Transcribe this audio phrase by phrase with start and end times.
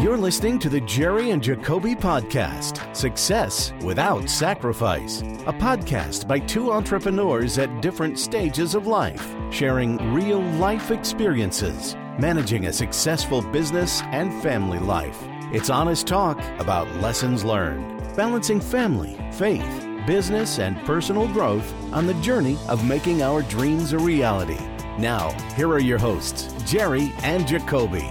[0.00, 6.70] You're listening to the Jerry and Jacobe Podcast Success Without Sacrifice, a podcast by two
[6.70, 14.40] entrepreneurs at different stages of life, sharing real life experiences, managing a successful business and
[14.40, 15.18] family life.
[15.52, 22.14] It's honest talk about lessons learned, balancing family, faith, business, and personal growth on the
[22.14, 24.60] journey of making our dreams a reality.
[24.98, 28.02] Now, here are your hosts, Jerry and Jacobe.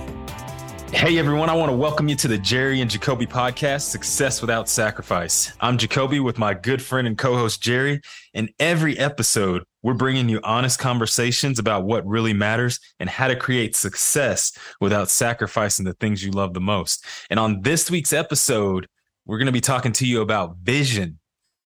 [0.91, 4.67] Hey everyone, I want to welcome you to the Jerry and Jacobe podcast, Success Without
[4.67, 5.53] Sacrifice.
[5.61, 8.01] I'm Jacobe with my good friend and co host Jerry.
[8.33, 13.35] In every episode, we're bringing you honest conversations about what really matters and how to
[13.35, 17.05] create success without sacrificing the things you love the most.
[17.29, 18.87] And on this week's episode,
[19.27, 21.19] we're going to be talking to you about vision.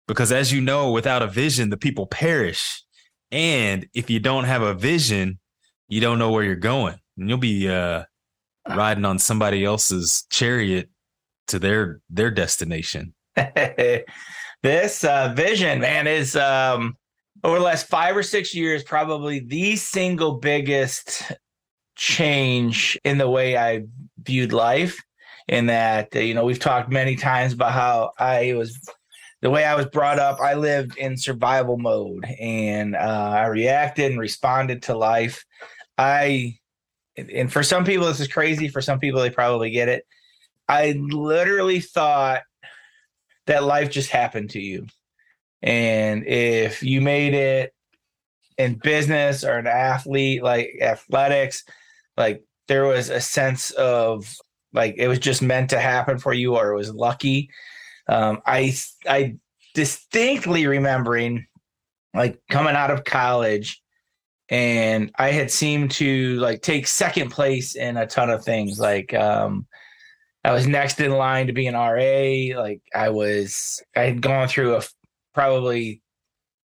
[0.08, 2.83] Because as you know, without a vision, the people perish.
[3.34, 5.40] And if you don't have a vision,
[5.88, 7.00] you don't know where you're going.
[7.18, 8.04] And you'll be uh
[8.68, 10.88] riding on somebody else's chariot
[11.48, 13.12] to their their destination.
[14.62, 16.96] this uh, vision, man, is um,
[17.42, 21.32] over the last five or six years probably the single biggest
[21.96, 23.82] change in the way I
[24.22, 24.96] viewed life.
[25.48, 28.78] In that, you know, we've talked many times about how I was
[29.44, 34.10] the way I was brought up, I lived in survival mode and uh, I reacted
[34.10, 35.44] and responded to life.
[35.98, 36.56] I
[37.18, 38.68] and for some people this is crazy.
[38.68, 40.06] For some people they probably get it.
[40.66, 42.40] I literally thought
[43.44, 44.86] that life just happened to you.
[45.62, 47.74] And if you made it
[48.56, 51.64] in business or an athlete like athletics
[52.16, 54.38] like there was a sense of
[54.72, 57.50] like it was just meant to happen for you or it was lucky
[58.08, 58.74] um, i
[59.08, 59.36] i
[59.74, 61.46] distinctly remembering
[62.14, 63.82] like coming out of college
[64.50, 68.78] and I had seemed to like take second place in a ton of things.
[68.78, 69.66] Like um,
[70.44, 72.60] I was next in line to be an RA.
[72.60, 74.82] Like I was, I had gone through a
[75.32, 76.02] probably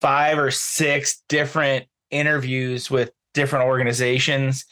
[0.00, 4.64] five or six different interviews with different organizations.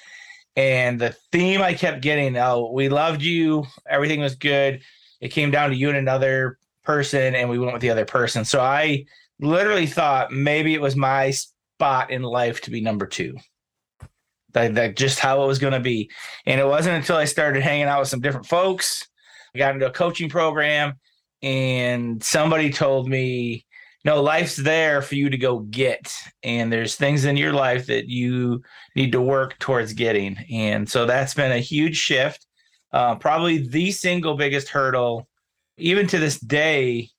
[0.56, 4.82] And the theme I kept getting, oh, we loved you, everything was good.
[5.26, 8.44] It came down to you and another person, and we went with the other person.
[8.44, 9.06] So I
[9.40, 13.36] literally thought maybe it was my spot in life to be number two.
[14.52, 16.08] That, that just how it was going to be.
[16.46, 19.08] And it wasn't until I started hanging out with some different folks,
[19.52, 20.94] I got into a coaching program,
[21.42, 23.66] and somebody told me,
[24.04, 26.14] no, life's there for you to go get.
[26.44, 28.62] And there's things in your life that you
[28.94, 30.38] need to work towards getting.
[30.52, 32.45] And so that's been a huge shift.
[32.96, 35.28] Uh, probably the single biggest hurdle,
[35.76, 37.10] even to this day,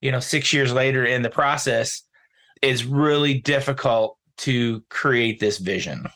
[0.00, 2.04] you know, six years later in the process,
[2.62, 6.06] is really difficult to create this vision.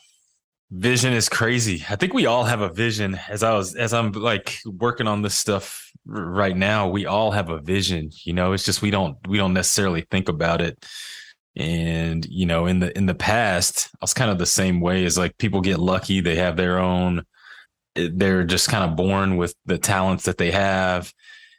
[0.71, 1.83] Vision is crazy.
[1.89, 3.19] I think we all have a vision.
[3.27, 7.49] As I was, as I'm like working on this stuff right now, we all have
[7.49, 8.09] a vision.
[8.23, 10.81] You know, it's just we don't we don't necessarily think about it.
[11.57, 15.03] And you know, in the in the past, I was kind of the same way.
[15.03, 17.25] As like people get lucky, they have their own.
[17.95, 21.13] They're just kind of born with the talents that they have,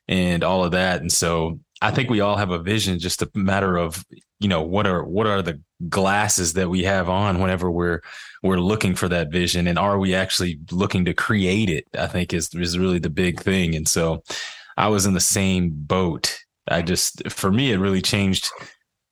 [0.08, 1.00] and all of that.
[1.00, 4.04] And so I think we all have a vision, just a matter of
[4.40, 8.00] you know what are what are the glasses that we have on whenever we're
[8.42, 11.86] we're looking for that vision, and are we actually looking to create it?
[11.98, 13.74] I think is is really the big thing.
[13.74, 14.22] And so,
[14.76, 16.38] I was in the same boat.
[16.68, 18.50] I just for me, it really changed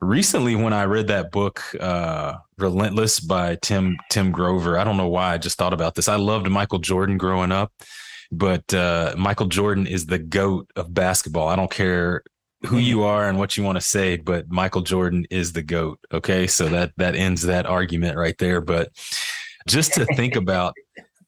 [0.03, 4.79] recently when I read that book, uh, Relentless by Tim Tim Grover.
[4.79, 6.09] I don't know why I just thought about this.
[6.09, 7.73] I loved Michael Jordan growing up,
[8.31, 11.49] but uh, Michael Jordan is the goat of basketball.
[11.49, 12.23] I don't care
[12.67, 15.99] who you are and what you want to say, but Michael Jordan is the GOAT.
[16.13, 16.47] Okay.
[16.47, 18.61] So that, that ends that argument right there.
[18.61, 18.91] But
[19.67, 20.75] just to think about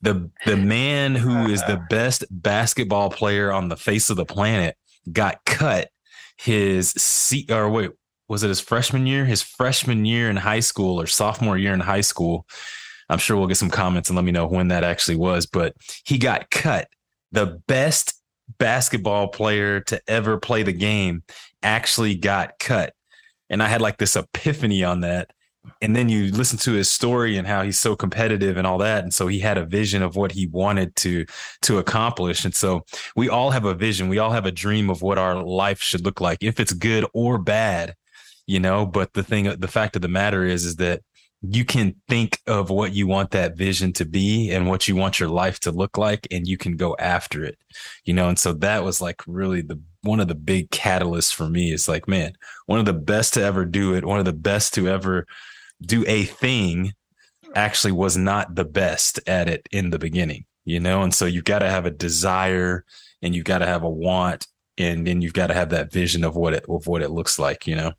[0.01, 4.77] the, the man who is the best basketball player on the face of the planet
[5.13, 5.91] got cut
[6.37, 7.91] his seat or wait,
[8.29, 9.25] was it his freshman year?
[9.25, 12.47] His freshman year in high school or sophomore year in high school.
[13.09, 15.75] I'm sure we'll get some comments and let me know when that actually was, but
[16.05, 16.89] he got cut.
[17.33, 18.15] The best
[18.59, 21.23] basketball player to ever play the game
[21.63, 22.95] actually got cut.
[23.51, 25.31] And I had like this epiphany on that.
[25.81, 29.03] And then you listen to his story and how he's so competitive and all that.
[29.03, 31.25] And so he had a vision of what he wanted to
[31.63, 32.45] to accomplish.
[32.45, 32.85] And so
[33.17, 34.09] we all have a vision.
[34.09, 37.07] We all have a dream of what our life should look like, if it's good
[37.15, 37.95] or bad,
[38.47, 38.87] you know.
[38.87, 41.03] But the thing, the fact of the matter is, is that
[41.43, 45.21] you can think of what you want that vision to be and what you want
[45.21, 47.59] your life to look like and you can go after it
[48.07, 51.47] you know and so that was like really the one of the big catalysts for
[51.47, 52.33] me is like man
[52.65, 55.27] one of the best to ever do it one of the best to ever
[55.83, 56.95] do a thing
[57.55, 61.03] actually was not the best at it in the beginning you know?
[61.03, 62.85] And so you've got to have a desire
[63.23, 66.25] and you've got to have a want and then you've got to have that vision
[66.25, 67.93] of what it of what it looks like, you know.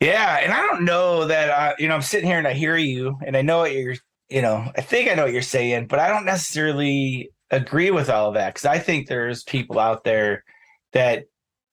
[0.00, 2.76] Yeah, and I don't know that uh, you know I'm sitting here and I hear
[2.76, 3.96] you and I know what you're
[4.28, 8.10] you know I think I know what you're saying, but I don't necessarily agree with
[8.10, 10.44] all of that because I think there's people out there
[10.92, 11.24] that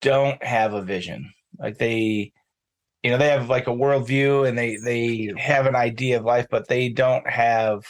[0.01, 2.31] don't have a vision, like they
[3.03, 6.47] you know they have like a worldview and they they have an idea of life,
[6.49, 7.83] but they don't have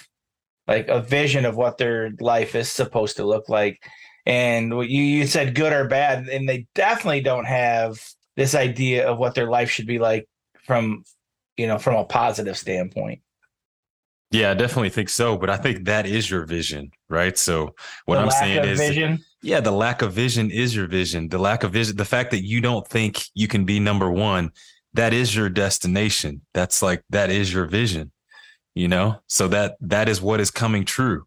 [0.68, 3.80] like a vision of what their life is supposed to look like.
[4.26, 8.00] And what you, you said good or bad, and they definitely don't have
[8.36, 10.28] this idea of what their life should be like
[10.66, 11.04] from
[11.58, 13.22] you know from a positive standpoint.
[14.32, 15.38] Yeah, I definitely think so.
[15.38, 17.38] But I think that is your vision, right?
[17.38, 17.76] So
[18.06, 19.20] what The I'm saying is, vision.
[19.44, 21.30] yeah, the lack of vision is your vision.
[21.30, 24.50] The lack of vision, the fact that you don't think you can be number one,
[24.96, 26.42] that is your destination.
[26.56, 28.12] That's like that is your vision,
[28.74, 29.20] you know.
[29.28, 31.26] So that that is what is coming true,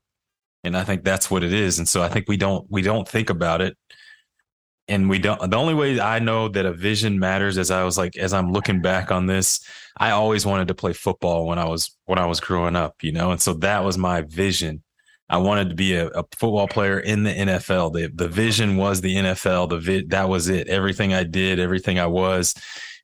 [0.65, 1.79] and I think that's what it is.
[1.79, 3.77] And so I think we don't we don't think about it,
[4.89, 5.51] and we don't.
[5.51, 8.53] The only way I know that a vision matters, as I was like, as I'm
[8.53, 9.61] looking back on this,
[9.99, 13.13] I always wanted to play football when I was when I was growing up, you
[13.13, 14.83] know, and so that was my vision.
[15.29, 17.95] I wanted to be a, a football player in the NFL.
[17.95, 19.71] The the vision was the NFL.
[19.71, 20.69] The vi- that was it.
[20.69, 22.55] Everything I did, everything I was,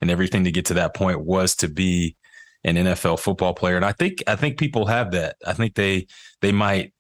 [0.00, 2.17] and everything to get to that point was to be
[2.64, 3.76] an NFL football player.
[3.76, 5.37] And I think I think people have that.
[5.44, 6.06] I think they
[6.43, 6.93] they might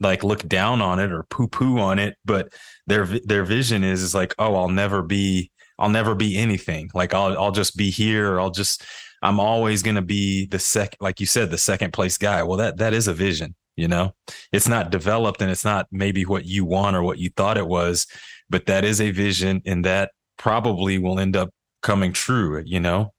[0.00, 2.52] like look down on it or poo poo on it, but
[2.86, 6.90] their their vision is is like, oh, I'll never be I'll never be anything.
[6.94, 8.84] Like I'll I'll just be here or I'll just
[9.22, 12.42] I'm always to be the second like you said the second place guy.
[12.42, 14.14] Well, that that is a vision, you know.
[14.52, 17.66] It's not developed and it's not maybe what you want or what you thought it
[17.66, 18.06] was,
[18.48, 21.50] but that is a vision and that probably will end up
[21.82, 23.12] coming true, you know,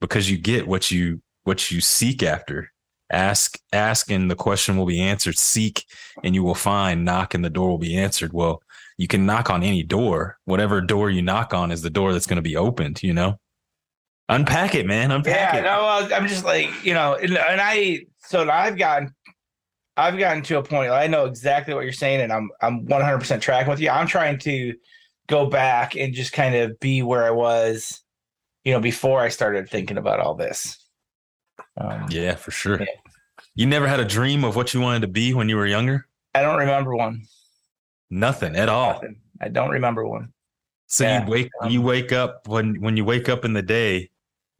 [0.00, 2.70] because you get what you what you seek after.
[3.10, 5.38] Ask ask and the question will be answered.
[5.38, 5.84] Seek
[6.22, 7.04] and you will find.
[7.04, 8.32] Knock and the door will be answered.
[8.32, 8.62] Well,
[8.98, 10.38] you can knock on any door.
[10.44, 13.38] Whatever door you knock on is the door that's going to be opened, you know?
[14.28, 15.10] Unpack it, man.
[15.10, 15.62] Unpack Yeah, it.
[15.62, 19.14] no, I'm just like you know, and, and I so I've gotten,
[19.96, 20.90] I've gotten to a point.
[20.90, 23.88] I know exactly what you're saying, and I'm I'm 100 percent tracking with you.
[23.88, 24.74] I'm trying to
[25.28, 28.02] go back and just kind of be where I was,
[28.64, 30.76] you know, before I started thinking about all this.
[31.76, 32.80] Um, Yeah, for sure.
[32.80, 32.86] Yeah.
[33.54, 36.06] You never had a dream of what you wanted to be when you were younger?
[36.34, 37.22] I don't remember one.
[38.10, 38.92] Nothing at all.
[38.94, 39.20] Nothing.
[39.40, 40.32] I don't remember one.
[40.86, 41.24] So Yeah.
[41.24, 44.10] you wake you wake up when when you wake up in the day,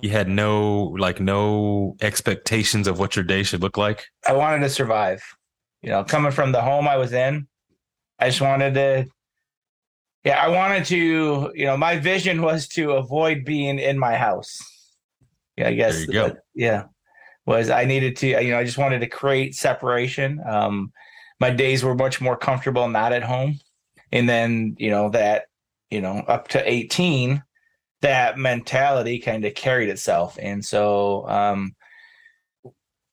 [0.00, 4.04] you had no like no expectations of what your day should look like.
[4.26, 5.22] I wanted to survive.
[5.82, 7.46] You know, coming from the home I was in,
[8.18, 9.06] I just wanted to.
[10.24, 11.52] Yeah, I wanted to.
[11.54, 14.58] You know, my vision was to avoid being in my house.
[15.58, 16.04] Yeah, I guess.
[16.06, 16.36] Go.
[16.54, 16.84] Yeah,
[17.46, 18.28] was I needed to.
[18.28, 20.40] You know, I just wanted to create separation.
[20.48, 20.92] Um,
[21.40, 23.58] my days were much more comfortable not at home,
[24.12, 25.44] and then you know that
[25.90, 27.42] you know up to eighteen,
[28.02, 31.74] that mentality kind of carried itself, and so um,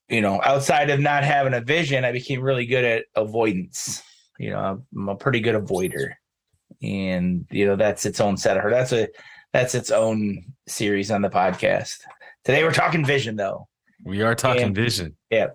[0.09, 4.03] you know, outside of not having a vision, I became really good at avoidance.
[4.37, 6.13] You know, I'm a pretty good avoider,
[6.81, 8.69] and you know that's its own set of her.
[8.69, 9.07] That's a
[9.53, 11.97] that's its own series on the podcast.
[12.45, 13.67] Today we're talking vision, though.
[14.03, 15.15] We are talking And- vision.
[15.31, 15.47] Yeah.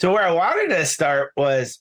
[0.00, 1.80] So where I wanted to start was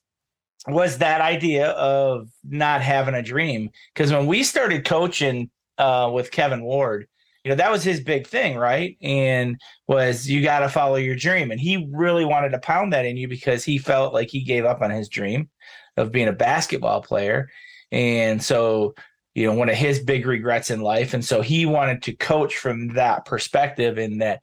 [0.67, 6.31] was that idea of not having a dream because when we started coaching uh, with
[6.31, 7.07] Kevin Ward,
[7.45, 8.97] you know that was his big thing, right?
[9.01, 13.05] And was you got to follow your dream, and he really wanted to pound that
[13.05, 15.49] in you because he felt like he gave up on his dream
[15.95, 17.47] of being a basketball player,
[17.91, 18.95] and so
[19.35, 22.57] you know one of his big regrets in life, and so he wanted to coach
[22.57, 24.41] from that perspective and that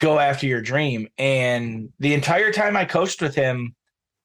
[0.00, 1.08] go after your dream.
[1.18, 3.74] And the entire time I coached with him,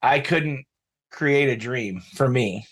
[0.01, 0.65] I couldn't
[1.11, 2.65] create a dream for me.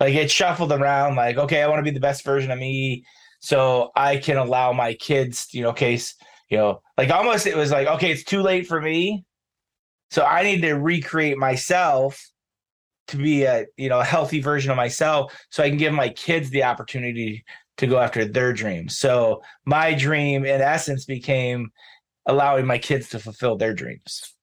[0.00, 3.04] Like it shuffled around, like, okay, I want to be the best version of me.
[3.40, 6.14] So I can allow my kids, you know, case,
[6.48, 9.24] you know, like almost it was like, okay, it's too late for me.
[10.10, 12.20] So I need to recreate myself
[13.08, 16.08] to be a, you know, a healthy version of myself so I can give my
[16.10, 17.44] kids the opportunity
[17.78, 18.98] to go after their dreams.
[18.98, 21.70] So my dream in essence became
[22.26, 24.34] allowing my kids to fulfill their dreams.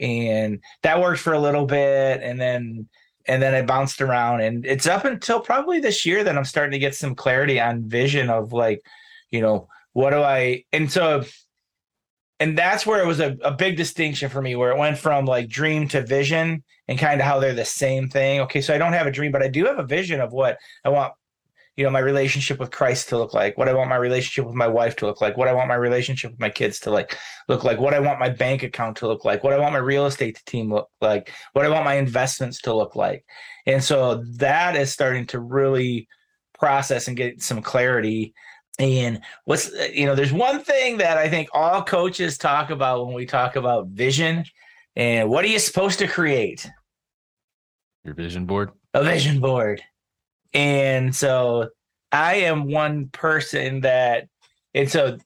[0.00, 2.88] And that worked for a little bit and then
[3.26, 6.72] and then I bounced around and it's up until probably this year that I'm starting
[6.72, 8.80] to get some clarity on vision of like,
[9.30, 11.24] you know, what do I and so
[12.40, 15.26] and that's where it was a, a big distinction for me where it went from
[15.26, 18.40] like dream to vision and kind of how they're the same thing.
[18.40, 20.56] Okay, so I don't have a dream, but I do have a vision of what
[20.82, 21.12] I want
[21.76, 24.54] you know, my relationship with Christ to look like, what I want my relationship with
[24.54, 27.16] my wife to look like, what I want my relationship with my kids to like
[27.48, 29.78] look like, what I want my bank account to look like, what I want my
[29.78, 33.24] real estate team look like, what I want my investments to look like.
[33.66, 36.08] And so that is starting to really
[36.58, 38.34] process and get some clarity.
[38.78, 43.14] And what's you know, there's one thing that I think all coaches talk about when
[43.14, 44.44] we talk about vision
[44.96, 46.68] and what are you supposed to create?
[48.04, 48.70] Your vision board?
[48.92, 49.82] A vision board.
[50.52, 51.70] And so
[52.12, 54.28] I am one person that,
[54.74, 55.18] and so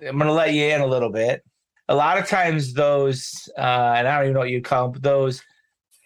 [0.00, 1.42] I'm going to let you in a little bit.
[1.88, 3.60] A lot of times, those, uh,
[3.96, 5.42] and I don't even know what you call them, but those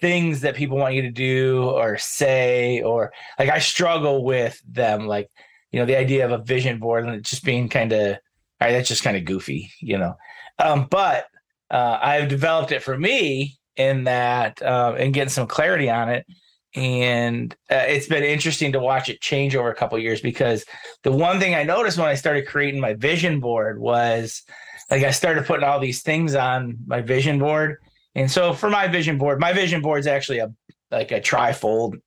[0.01, 5.07] things that people want you to do or say, or like I struggle with them.
[5.07, 5.31] Like,
[5.73, 8.17] you know, the idea of a vision board and it just being kind of, all
[8.61, 10.17] right, that's just kind of goofy, you know.
[10.59, 11.27] Um, but
[11.71, 16.27] uh, I've developed it for me in that uh, and getting some clarity on it
[16.75, 20.65] and uh, it's been interesting to watch it change over a couple years because
[21.03, 24.43] the one thing I noticed when I started creating my vision board was
[24.91, 27.79] like I started putting all these things on my vision board.
[28.15, 30.53] And so for my vision board, my vision board is actually a
[30.91, 32.01] like a trifold.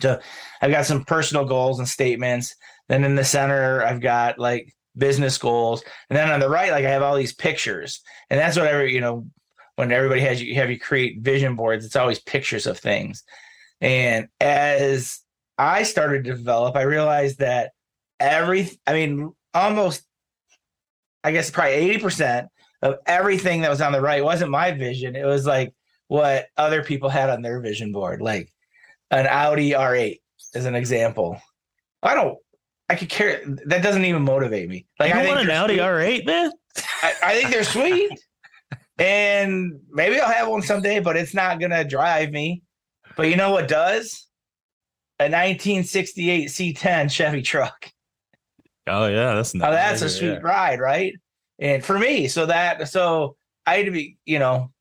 [0.00, 0.20] So
[0.60, 2.54] I've got some personal goals and statements.
[2.88, 5.82] Then in the center, I've got like business goals.
[6.10, 8.00] And then on the right, like I have all these pictures.
[8.30, 9.26] And that's whatever, you know,
[9.76, 13.22] when everybody has you have you create vision boards, it's always pictures of things.
[13.82, 15.20] And as
[15.58, 17.72] I started to develop, I realized that
[18.20, 20.04] every, I mean, almost,
[21.24, 22.46] I guess probably 80%
[22.80, 25.16] of everything that was on the right wasn't my vision.
[25.16, 25.74] It was like
[26.06, 28.48] what other people had on their vision board, like
[29.10, 30.20] an Audi R8
[30.54, 31.40] as an example.
[32.04, 32.38] I don't,
[32.88, 33.42] I could care.
[33.66, 34.86] That doesn't even motivate me.
[35.00, 35.82] Like you I want an Audi sweet.
[35.82, 36.52] R8, man?
[37.02, 38.10] I, I think they're sweet,
[38.98, 42.62] and maybe I'll have one someday, but it's not gonna drive me.
[43.16, 44.26] But you know what does?
[45.18, 47.90] A 1968 C10 Chevy truck.
[48.86, 50.38] Oh yeah, that's Now that's a sweet yeah.
[50.42, 51.14] ride, right?
[51.58, 54.72] And for me, so that so I had to be, you know,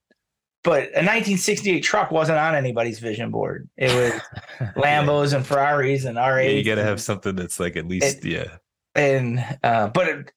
[0.63, 3.69] but a 1968 truck wasn't on anybody's vision board.
[3.77, 6.45] It was Lambos and Ferraris and R8.
[6.45, 8.57] Yeah, you got to have something that's like at least yeah.
[8.95, 10.31] and uh, but it,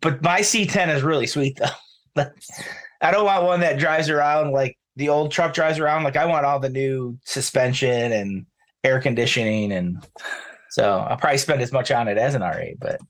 [0.00, 2.24] but my C10 is really sweet though.
[3.00, 6.04] I don't want one that drives around like the old truck drives around.
[6.04, 8.46] Like I want all the new suspension and
[8.84, 10.06] air conditioning, and
[10.70, 12.76] so I'll probably spend as much on it as an R8.
[12.78, 13.00] But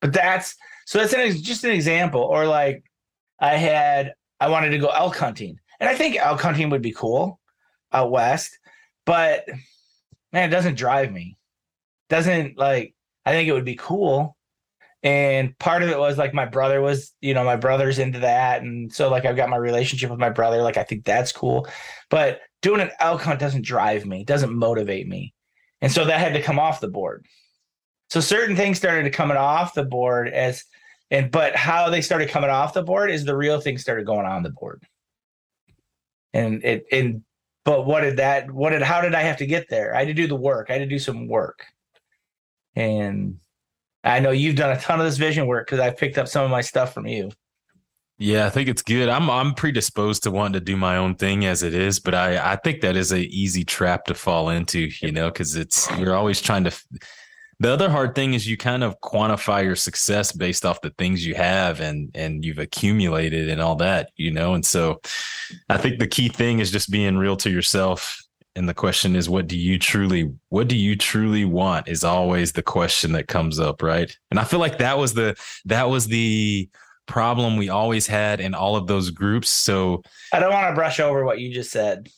[0.00, 0.54] but that's
[0.86, 2.22] so that's an, just an example.
[2.22, 2.84] Or like
[3.40, 6.92] I had I wanted to go elk hunting, and I think elk hunting would be
[6.92, 7.40] cool
[7.92, 8.58] out west,
[9.06, 9.44] but
[10.32, 11.36] man, it doesn't drive me.
[12.08, 14.36] Doesn't like I think it would be cool.
[15.02, 18.62] And part of it was like my brother was, you know, my brother's into that.
[18.62, 20.62] And so like I've got my relationship with my brother.
[20.62, 21.68] Like I think that's cool.
[22.10, 25.34] But doing an elk hunt doesn't drive me, doesn't motivate me.
[25.80, 27.26] And so that had to come off the board.
[28.10, 30.64] So certain things started to coming off the board as
[31.10, 34.26] and but how they started coming off the board is the real thing started going
[34.26, 34.82] on the board.
[36.32, 37.22] And it and
[37.64, 39.94] but what did that what did how did I have to get there?
[39.94, 40.66] I had to do the work.
[40.68, 41.64] I had to do some work.
[42.74, 43.38] And
[44.04, 46.44] I know you've done a ton of this vision work because I picked up some
[46.44, 47.30] of my stuff from you.
[48.20, 49.08] Yeah, I think it's good.
[49.08, 52.52] I'm I'm predisposed to wanting to do my own thing as it is, but I
[52.52, 56.16] I think that is an easy trap to fall into, you know, because it's you're
[56.16, 56.72] always trying to.
[57.60, 61.26] The other hard thing is you kind of quantify your success based off the things
[61.26, 64.54] you have and and you've accumulated and all that, you know.
[64.54, 65.00] And so,
[65.68, 68.20] I think the key thing is just being real to yourself.
[68.58, 71.86] And the question is, what do you truly, what do you truly want?
[71.86, 74.12] Is always the question that comes up, right?
[74.32, 75.36] And I feel like that was the
[75.66, 76.68] that was the
[77.06, 79.48] problem we always had in all of those groups.
[79.48, 82.08] So I don't want to brush over what you just said.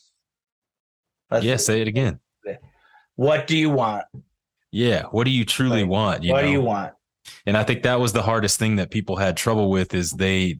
[1.29, 2.19] Let's- yeah, say it again.
[3.17, 4.05] What do you want?
[4.71, 6.25] Yeah, what do you truly Like, want?
[6.25, 6.47] what know?
[6.47, 6.93] do you want?
[7.45, 10.59] And I think that was the hardest thing that people had trouble with is they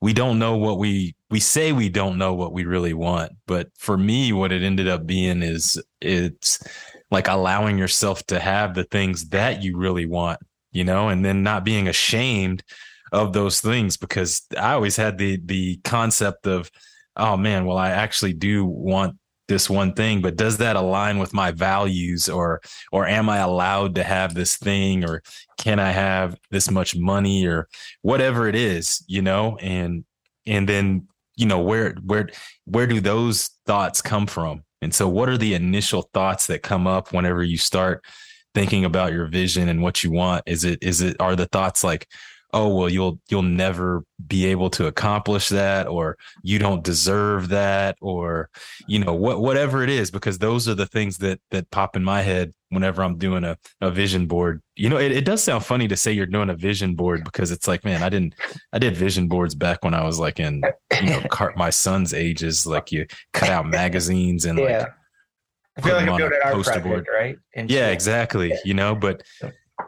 [0.00, 3.32] we don't know what we we say we don't know what we really want.
[3.46, 6.62] But for me what it ended up being is it's
[7.10, 10.40] like allowing yourself to have the things that you really want,
[10.72, 12.62] you know, and then not being ashamed
[13.12, 16.70] of those things because I always had the the concept of
[17.16, 19.16] oh man, well I actually do want
[19.50, 23.96] this one thing, but does that align with my values or or am I allowed
[23.96, 25.22] to have this thing or
[25.58, 27.68] can I have this much money or
[28.00, 29.58] whatever it is, you know?
[29.60, 30.04] And
[30.46, 32.30] and then, you know, where where
[32.64, 34.62] where do those thoughts come from?
[34.80, 38.02] And so what are the initial thoughts that come up whenever you start
[38.54, 40.44] thinking about your vision and what you want?
[40.46, 42.06] Is it is it are the thoughts like
[42.52, 47.96] oh well you'll you'll never be able to accomplish that or you don't deserve that
[48.00, 48.48] or
[48.86, 52.04] you know what whatever it is because those are the things that that pop in
[52.04, 55.64] my head whenever i'm doing a, a vision board you know it, it does sound
[55.64, 58.34] funny to say you're doing a vision board because it's like man i didn't
[58.72, 60.62] i did vision boards back when i was like in
[61.02, 61.22] you know
[61.56, 64.78] my son's ages like you cut out magazines and yeah.
[64.78, 64.88] like
[65.76, 67.08] I feel like I'm doing an art project, board.
[67.12, 67.38] right?
[67.54, 68.52] And yeah, exactly.
[68.64, 69.22] You know, but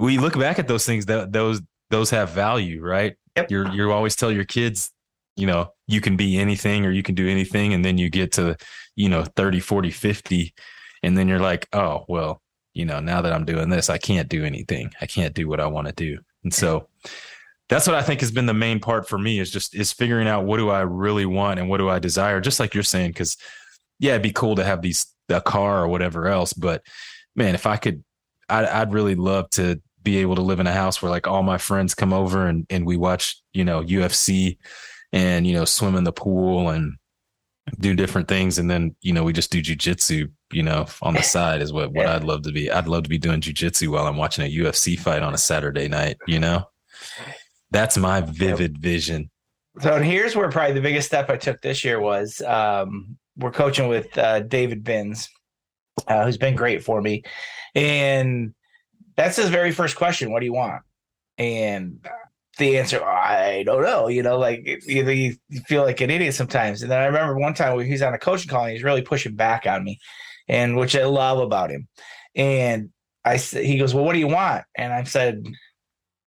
[0.01, 1.61] we look back at those things that those
[1.93, 3.15] those have value, right?
[3.37, 3.51] Yep.
[3.51, 4.91] You're you always tell your kids,
[5.37, 8.33] you know, you can be anything or you can do anything and then you get
[8.33, 8.57] to,
[8.97, 10.55] you know, 30, 40, 50
[11.05, 12.41] and then you're like, "Oh, well,
[12.75, 14.93] you know, now that I'm doing this, I can't do anything.
[15.01, 16.89] I can't do what I want to do." And so
[17.69, 20.29] that's what I think has been the main part for me is just is figuring
[20.29, 23.13] out what do I really want and what do I desire, just like you're saying
[23.15, 23.37] cuz
[23.99, 26.83] yeah, it'd be cool to have these a car or whatever else, but
[27.37, 28.03] man, if I could
[28.49, 31.43] I'd, I'd really love to be able to live in a house where like all
[31.43, 34.59] my friends come over and, and we watch, you know, UFC
[35.13, 36.95] and, you know, swim in the pool and
[37.79, 38.59] do different things.
[38.59, 41.93] And then, you know, we just do jujitsu, you know, on the side is what,
[41.93, 42.71] what I'd love to be.
[42.71, 45.89] I'd love to be doing jujitsu while I'm watching a UFC fight on a Saturday
[45.89, 46.65] night, you know,
[47.71, 49.31] that's my vivid vision.
[49.81, 53.89] So here's where probably the biggest step I took this year was, um, we're coaching
[53.89, 55.31] with, uh, David Binns,
[56.07, 57.23] uh, who's been great for me.
[57.75, 58.55] And
[59.17, 60.33] that's his very first question.
[60.33, 60.83] What do you want?
[61.39, 62.07] And
[62.59, 64.09] the answer, I don't know.
[64.09, 65.05] You know, like you,
[65.49, 66.83] you feel like an idiot sometimes.
[66.83, 69.03] And then I remember one time when he's on a coaching call and he's really
[69.03, 69.99] pushing back on me,
[70.49, 71.89] and which I love about him.
[72.35, 72.91] And
[73.25, 74.65] I said, he goes, well, what do you want?
[74.77, 75.45] And I said,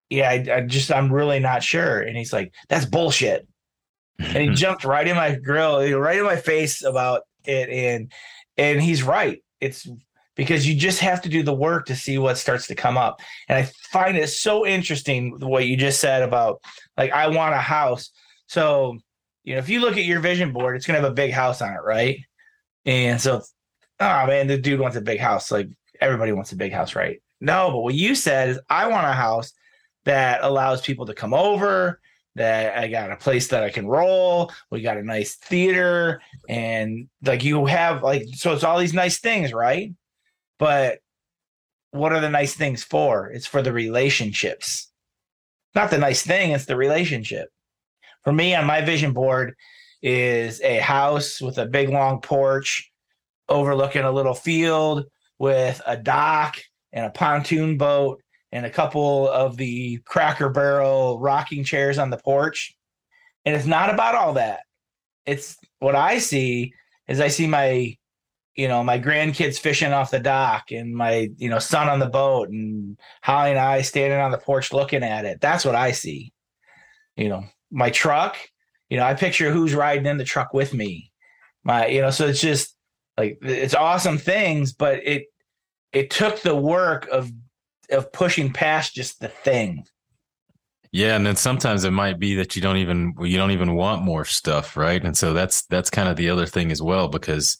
[0.08, 2.00] yeah, I, I just, I'm really not sure.
[2.00, 3.46] And he's like, that's bullshit.
[4.18, 7.68] and he jumped right in my grill, right in my face about it.
[7.68, 8.12] And,
[8.56, 9.42] and he's right.
[9.60, 9.86] It's
[10.36, 13.20] because you just have to do the work to see what starts to come up.
[13.48, 16.62] And I find it so interesting what you just said about
[16.96, 18.10] like I want a house.
[18.46, 18.98] So,
[19.42, 21.60] you know, if you look at your vision board, it's gonna have a big house
[21.60, 22.18] on it, right?
[22.84, 23.42] And so
[23.98, 25.50] oh man, the dude wants a big house.
[25.50, 25.68] Like
[26.00, 27.20] everybody wants a big house, right?
[27.40, 29.52] No, but what you said is I want a house
[30.04, 32.00] that allows people to come over,
[32.36, 34.52] that I got a place that I can roll.
[34.70, 39.18] We got a nice theater, and like you have like so it's all these nice
[39.18, 39.92] things, right?
[40.58, 40.98] But
[41.90, 43.28] what are the nice things for?
[43.28, 44.90] It's for the relationships.
[45.74, 47.48] Not the nice thing, it's the relationship.
[48.24, 49.54] For me, on my vision board
[50.02, 52.90] is a house with a big long porch
[53.48, 55.04] overlooking a little field
[55.38, 56.56] with a dock
[56.92, 58.20] and a pontoon boat
[58.52, 62.74] and a couple of the cracker barrel rocking chairs on the porch.
[63.44, 64.60] And it's not about all that.
[65.24, 66.72] It's what I see
[67.08, 67.96] is I see my
[68.56, 72.08] you know, my grandkids fishing off the dock and my, you know, son on the
[72.08, 75.40] boat and Holly and I standing on the porch looking at it.
[75.40, 76.32] That's what I see.
[77.16, 78.36] You know, my truck,
[78.88, 81.12] you know, I picture who's riding in the truck with me.
[81.64, 82.74] My, you know, so it's just
[83.18, 85.26] like it's awesome things, but it
[85.92, 87.30] it took the work of
[87.90, 89.84] of pushing past just the thing.
[90.92, 94.02] Yeah, and then sometimes it might be that you don't even you don't even want
[94.02, 95.02] more stuff, right?
[95.02, 97.58] And so that's that's kind of the other thing as well because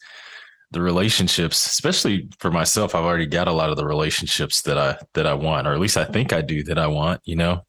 [0.72, 4.98] the relationships, especially for myself, I've already got a lot of the relationships that I
[5.14, 7.20] that I want, or at least I think I do that I want.
[7.24, 7.66] You know,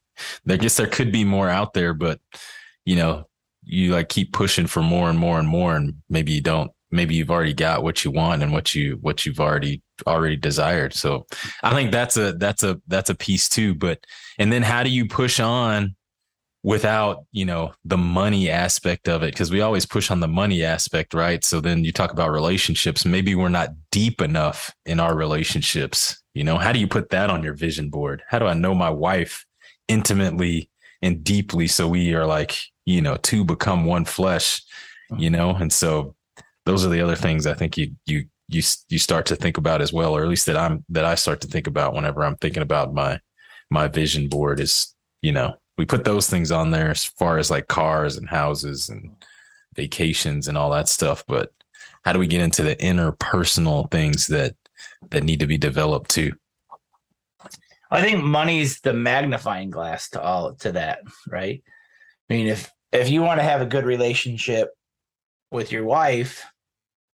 [0.48, 2.20] I guess there could be more out there, but
[2.84, 3.24] you know,
[3.62, 6.70] you like keep pushing for more and more and more, and maybe you don't.
[6.90, 10.94] Maybe you've already got what you want and what you what you've already already desired.
[10.94, 11.26] So
[11.62, 13.74] I think that's a that's a that's a piece too.
[13.74, 14.00] But
[14.38, 15.94] and then how do you push on
[16.68, 20.62] without you know the money aspect of it because we always push on the money
[20.62, 21.42] aspect right?
[21.42, 26.44] So then you talk about relationships maybe we're not deep enough in our relationships you
[26.44, 26.58] know?
[26.58, 28.22] How do you put that on your vision board?
[28.28, 29.46] How do i know my wife
[29.88, 30.68] intimately
[31.00, 34.60] and deeply so we are like you know two become one flesh
[35.10, 35.22] mm-hmm.
[35.22, 35.52] you know?
[35.52, 36.14] And so
[36.66, 39.80] those are the other things i think you you you you start to think about
[39.80, 42.36] as well or at least that i'm that i start to think about whenever i'm
[42.36, 43.18] thinking about my
[43.70, 47.50] my vision board is you know we put those things on there as far as
[47.50, 49.14] like cars and houses and
[49.74, 51.52] vacations and all that stuff but
[52.04, 54.54] how do we get into the interpersonal things that
[55.10, 56.32] that need to be developed too?
[57.90, 61.62] I think money's the magnifying glass to all to that right?
[62.28, 64.70] I mean if if you want to have a good relationship
[65.50, 66.44] with your wife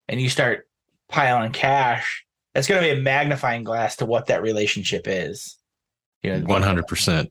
[0.08, 0.68] and you start
[1.10, 5.58] piling cash that's going to be a magnifying glass to what that relationship is.
[6.22, 7.30] You know 100%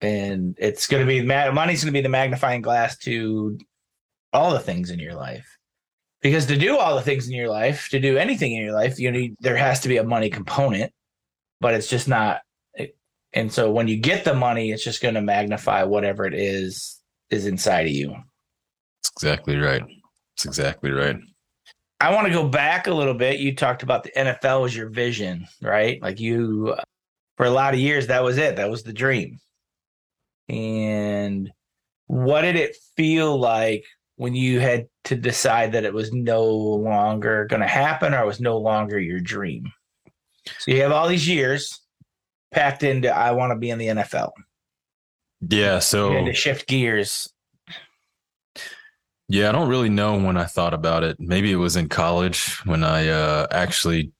[0.00, 3.58] and it's going to be money's going to be the magnifying glass to
[4.32, 5.46] all the things in your life
[6.20, 8.98] because to do all the things in your life to do anything in your life
[8.98, 10.92] you need there has to be a money component
[11.60, 12.40] but it's just not
[13.36, 17.00] And so when you get the money, it's just going to magnify whatever it is
[17.28, 18.08] is inside of you.
[18.08, 19.82] That's exactly right.
[20.36, 21.16] That's exactly right.
[22.00, 23.38] I want to go back a little bit.
[23.38, 26.00] You talked about the NFL was your vision, right?
[26.00, 26.74] Like you,
[27.36, 28.56] for a lot of years, that was it.
[28.56, 29.38] That was the dream.
[30.48, 31.50] And
[32.06, 33.84] what did it feel like
[34.16, 38.26] when you had to decide that it was no longer going to happen or it
[38.26, 39.72] was no longer your dream?
[40.58, 41.80] So you have all these years
[42.52, 44.30] packed into, I want to be in the NFL.
[45.48, 45.80] Yeah.
[45.80, 47.28] So you had to shift gears
[49.28, 51.18] yeah, I don't really know when I thought about it.
[51.18, 54.12] Maybe it was in college when I uh, actually,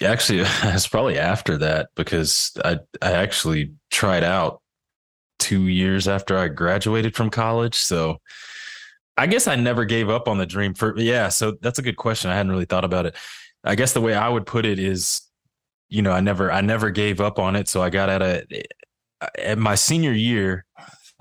[0.00, 4.60] actually, it's probably after that because I I actually tried out
[5.38, 7.74] two years after I graduated from college.
[7.74, 8.18] So
[9.16, 10.74] I guess I never gave up on the dream.
[10.74, 12.30] For yeah, so that's a good question.
[12.30, 13.16] I hadn't really thought about it.
[13.64, 15.22] I guess the way I would put it is,
[15.88, 17.68] you know, I never I never gave up on it.
[17.68, 18.62] So I got out of eh,
[19.38, 20.64] at my senior year.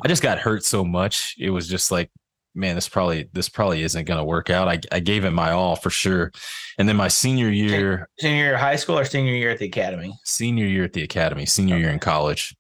[0.04, 1.36] I just got hurt so much.
[1.40, 2.12] It was just like
[2.56, 4.68] man, this probably this probably isn't going to work out.
[4.68, 6.32] I, I gave it my all for sure.
[6.80, 9.66] And then my senior year, senior year of high school or senior year at the
[9.66, 11.84] academy, senior year at the academy, senior okay.
[11.84, 12.56] year in college.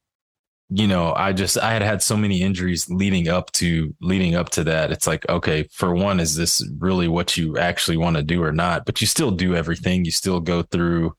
[0.69, 4.49] You know, I just I had had so many injuries leading up to leading up
[4.51, 4.91] to that.
[4.91, 8.51] It's like, okay, for one, is this really what you actually want to do or
[8.51, 8.85] not?
[8.85, 10.05] But you still do everything.
[10.05, 11.15] You still go through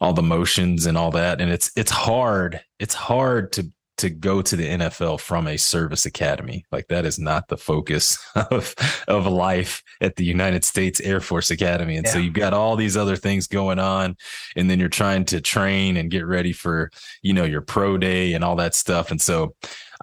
[0.00, 2.60] all the motions and all that, and it's it's hard.
[2.80, 3.70] It's hard to
[4.00, 6.64] to go to the NFL from a service academy.
[6.72, 8.18] Like that is not the focus
[8.50, 8.74] of
[9.08, 11.96] of life at the United States Air Force Academy.
[11.96, 12.12] And yeah.
[12.12, 14.16] so you've got all these other things going on
[14.56, 16.90] and then you're trying to train and get ready for,
[17.22, 19.10] you know, your pro day and all that stuff.
[19.10, 19.54] And so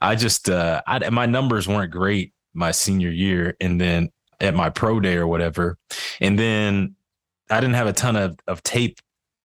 [0.02, 4.70] I just uh I, my numbers weren't great my senior year and then at my
[4.70, 5.78] pro day or whatever.
[6.22, 6.96] And then
[7.50, 9.00] I didn't have a ton of, of tape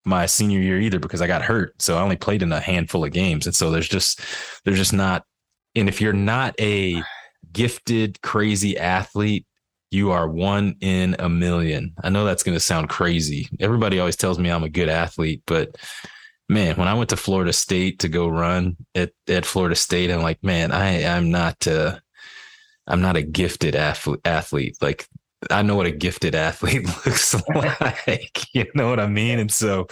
[0.05, 1.81] my senior year either because I got hurt.
[1.81, 3.47] So I only played in a handful of games.
[3.47, 4.21] And so there's just,
[4.65, 5.25] there's just not,
[5.75, 7.03] and if you're not a
[7.53, 9.47] gifted, crazy athlete,
[9.91, 11.95] you are one in a million.
[12.03, 13.49] I know that's going to sound crazy.
[13.61, 15.77] Everybody always tells me I'm a good athlete, but
[16.49, 20.23] man, when I went to Florida State to go run at, at Florida State, I'm
[20.23, 21.99] like, man, I, I'm not, uh,
[22.87, 24.77] I'm not a gifted athlete, athlete.
[24.81, 25.07] Like
[25.51, 28.55] I know what a gifted athlete looks like.
[28.55, 29.39] you know what I mean?
[29.39, 29.87] And so,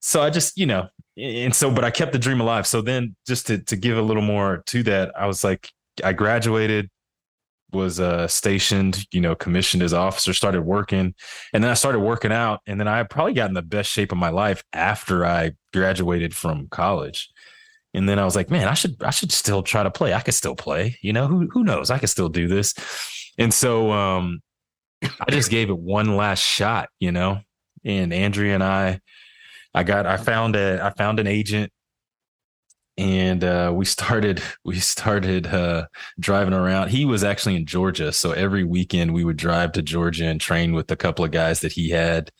[0.00, 2.66] so I just, you know, and so, but I kept the dream alive.
[2.66, 5.70] So then just to, to give a little more to that, I was like,
[6.02, 6.88] I graduated,
[7.72, 11.14] was uh, stationed, you know, commissioned as officer, started working,
[11.52, 12.60] and then I started working out.
[12.66, 16.34] And then I probably got in the best shape of my life after I graduated
[16.34, 17.30] from college.
[17.92, 20.14] And then I was like, man, I should, I should still try to play.
[20.14, 21.90] I could still play, you know, who, who knows?
[21.90, 22.74] I could still do this.
[23.40, 24.42] And so um,
[25.02, 27.40] I just gave it one last shot, you know.
[27.84, 29.00] And Andrea and I,
[29.74, 31.72] I got, I found a, I found an agent,
[32.98, 35.86] and uh, we started, we started uh,
[36.18, 36.90] driving around.
[36.90, 40.74] He was actually in Georgia, so every weekend we would drive to Georgia and train
[40.74, 42.30] with a couple of guys that he had.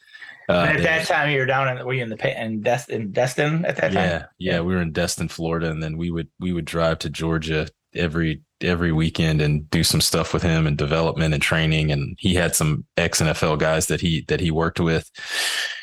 [0.50, 3.64] Uh, at that time, you were down in were you in the in Destin, Destin
[3.64, 3.94] at that time?
[3.94, 7.08] Yeah, yeah, we were in Destin, Florida, and then we would we would drive to
[7.08, 11.90] Georgia every every weekend and do some stuff with him and development and training.
[11.90, 15.10] And he had some ex NFL guys that he that he worked with.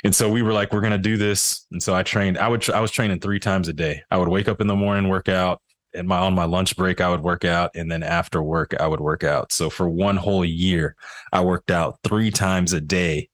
[0.04, 1.66] And so we were like we're to do this.
[1.72, 4.02] And so I trained I would I was training 3 times a day.
[4.12, 5.62] I would wake up in the morning work out.
[5.94, 7.72] And my on my lunch break I would work out.
[7.76, 9.52] And then after work I would work out.
[9.52, 10.96] So for one whole year
[11.32, 13.30] I worked out 3 times a day.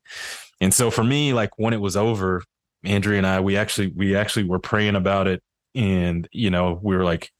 [0.61, 2.43] And so for me like when it was over
[2.85, 5.41] Andrea and I we actually we actually were praying about it.
[5.75, 7.31] And you know we were like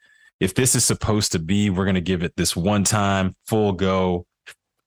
[0.43, 3.71] if this is supposed to be, we're going to give it this one time full
[3.71, 4.25] go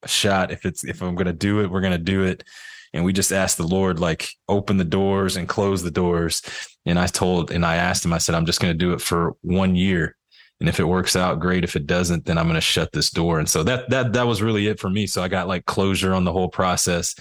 [0.05, 0.51] shot.
[0.51, 2.45] If it's, if I'm going to do it, we're going to do it.
[2.93, 6.43] And we just asked the Lord, like, open the doors and close the doors.
[6.85, 9.01] And I told, and I asked him, I said, I'm just going to do it
[9.01, 10.15] for one year.
[10.61, 11.65] And if it works out, great.
[11.65, 13.39] If it doesn't, then I'm going to shut this door.
[13.39, 15.07] And so that, that, that was really it for me.
[15.07, 17.15] So I got like closure on the whole process.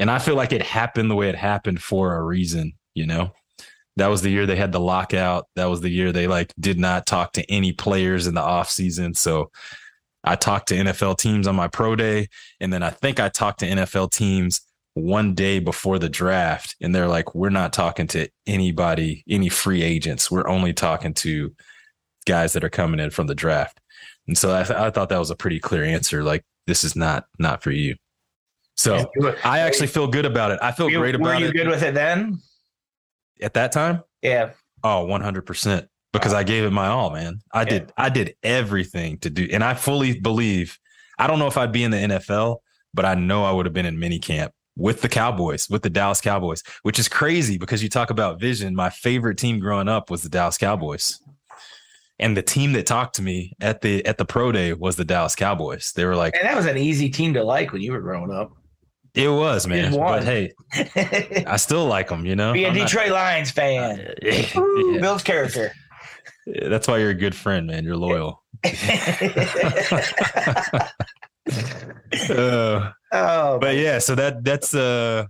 [0.00, 3.30] And I feel like it happened the way it happened for a reason, you know?
[3.98, 5.46] That was the year they had the lockout.
[5.56, 8.70] That was the year they like did not talk to any players in the off
[8.70, 9.14] season.
[9.14, 9.50] So
[10.24, 12.28] I talked to NFL teams on my pro day.
[12.60, 14.60] And then I think I talked to NFL teams
[14.94, 16.76] one day before the draft.
[16.80, 20.30] And they're like, we're not talking to anybody, any free agents.
[20.30, 21.54] We're only talking to
[22.24, 23.80] guys that are coming in from the draft.
[24.26, 26.22] And so I, th- I thought that was a pretty clear answer.
[26.22, 27.96] Like, this is not, not for you.
[28.76, 29.10] So
[29.44, 30.60] I actually feel good about it.
[30.62, 31.40] I feel great about it.
[31.40, 32.40] Were you good with it then?
[33.42, 34.02] At that time?
[34.22, 34.50] Yeah.
[34.84, 37.40] Oh, 100% because I gave it my all, man.
[37.52, 37.64] I yeah.
[37.64, 40.78] did I did everything to do and I fully believe
[41.18, 42.58] I don't know if I'd be in the NFL,
[42.94, 45.90] but I know I would have been in mini camp with the Cowboys, with the
[45.90, 48.74] Dallas Cowboys, which is crazy because you talk about vision.
[48.74, 51.20] My favorite team growing up was the Dallas Cowboys.
[52.20, 55.04] And the team that talked to me at the at the pro day was the
[55.04, 55.92] Dallas Cowboys.
[55.94, 58.32] They were like, and that was an easy team to like when you were growing
[58.32, 58.52] up.
[59.18, 59.92] It was, man.
[59.92, 60.52] But hey,
[61.44, 62.24] I still like them.
[62.24, 64.14] You know, be a I'm Detroit not, Lions fan.
[64.22, 64.98] Yeah.
[65.00, 65.72] Bill's character.
[66.46, 67.84] That's why you're a good friend, man.
[67.84, 68.44] You're loyal.
[68.64, 68.70] uh,
[73.12, 75.24] oh, but yeah, so that that's uh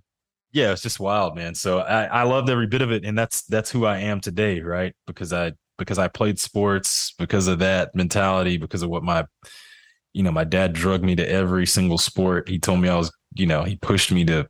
[0.53, 1.55] yeah, it's just wild, man.
[1.55, 4.61] So I, I loved every bit of it, and that's that's who I am today,
[4.61, 4.95] right?
[5.07, 9.25] Because I because I played sports, because of that mentality, because of what my
[10.13, 12.49] you know, my dad drugged me to every single sport.
[12.49, 14.49] He told me I was, you know, he pushed me to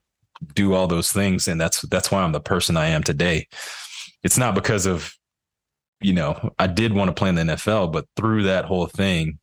[0.55, 1.49] do all those things.
[1.49, 3.47] And that's that's why I'm the person I am today.
[4.23, 5.13] It's not because of,
[6.01, 9.39] you know, I did want to play in the NFL, but through that whole thing,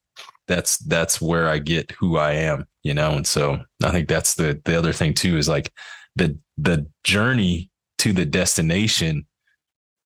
[0.48, 3.12] that's that's where I get who I am, you know.
[3.12, 5.72] And so I think that's the the other thing too is like
[6.16, 9.26] the the journey to the destination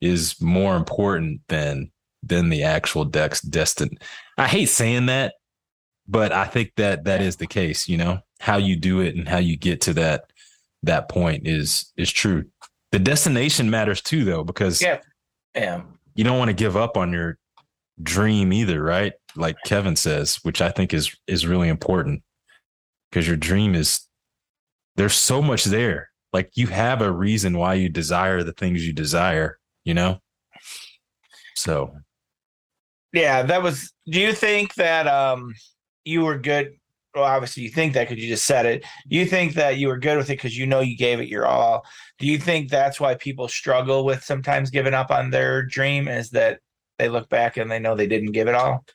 [0.02, 1.92] is more important than
[2.24, 3.98] than the actual dex destin.
[4.38, 5.36] I hate saying that,
[6.10, 8.20] but I think that that is the case, you know.
[8.40, 10.32] How you do it and how you get to that
[10.84, 12.46] that point is is true.
[12.92, 15.00] The destination matters too though because yeah.
[15.56, 15.84] Yeah.
[16.16, 17.38] You don't want to give up on your
[18.02, 19.14] dream either, right?
[19.36, 22.24] Like Kevin says, which I think is is really important
[23.10, 24.02] because your dream is
[24.96, 26.10] there's so much there.
[26.34, 30.20] Like you have a reason why you desire the things you desire, you know?
[31.56, 31.94] So
[33.14, 35.54] yeah, that was do you think that um
[36.10, 36.74] you were good
[37.16, 39.98] well obviously you think that because you just said it you think that you were
[39.98, 41.86] good with it because you know you gave it your all
[42.20, 46.32] do you think that's why people struggle with sometimes giving up on their dream is
[46.32, 46.60] that
[47.00, 48.86] they look back and they know they didn't give it all?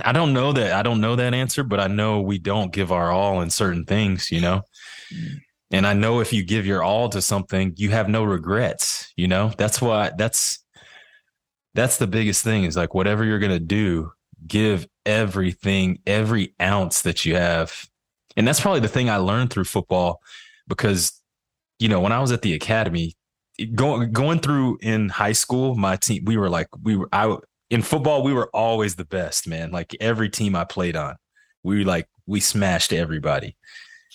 [0.00, 0.72] I don't know that.
[0.72, 3.84] I don't know that answer, but I know we don't give our all in certain
[3.84, 4.62] things, you know?
[5.70, 9.28] And I know if you give your all to something, you have no regrets, you
[9.28, 9.52] know?
[9.58, 10.64] That's why that's
[11.74, 14.12] that's the biggest thing is like whatever you're going to do,
[14.46, 17.86] give everything, every ounce that you have.
[18.36, 20.20] And that's probably the thing I learned through football
[20.68, 21.20] because
[21.78, 23.16] you know, when I was at the academy,
[23.74, 27.36] going going through in high school, my team we were like we were I
[27.70, 29.72] in football we were always the best, man.
[29.72, 31.16] Like every team I played on,
[31.64, 33.56] we like we smashed everybody.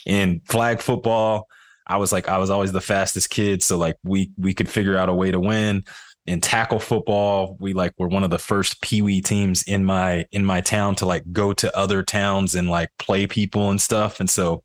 [0.05, 1.47] In flag football,
[1.85, 4.97] I was like I was always the fastest kid, so like we we could figure
[4.97, 5.83] out a way to win.
[6.27, 10.25] In tackle football, we like were one of the first pee wee teams in my
[10.31, 14.19] in my town to like go to other towns and like play people and stuff.
[14.19, 14.63] And so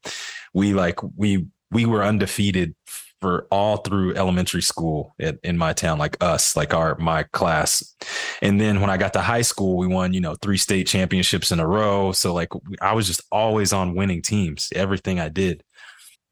[0.52, 2.74] we like we we were undefeated
[3.22, 7.94] for all through elementary school at, in my town, like us, like our my class.
[8.42, 11.52] And then when I got to high school, we won, you know, three state championships
[11.52, 12.10] in a row.
[12.10, 12.48] So like
[12.80, 15.62] I was just always on winning teams, everything I did.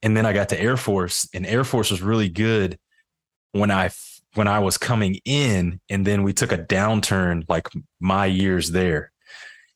[0.02, 2.78] And then I got to Air Force, and Air Force was really good
[3.52, 3.90] when I
[4.34, 7.68] when I was coming in, and then we took a downturn like
[8.00, 9.12] my years there,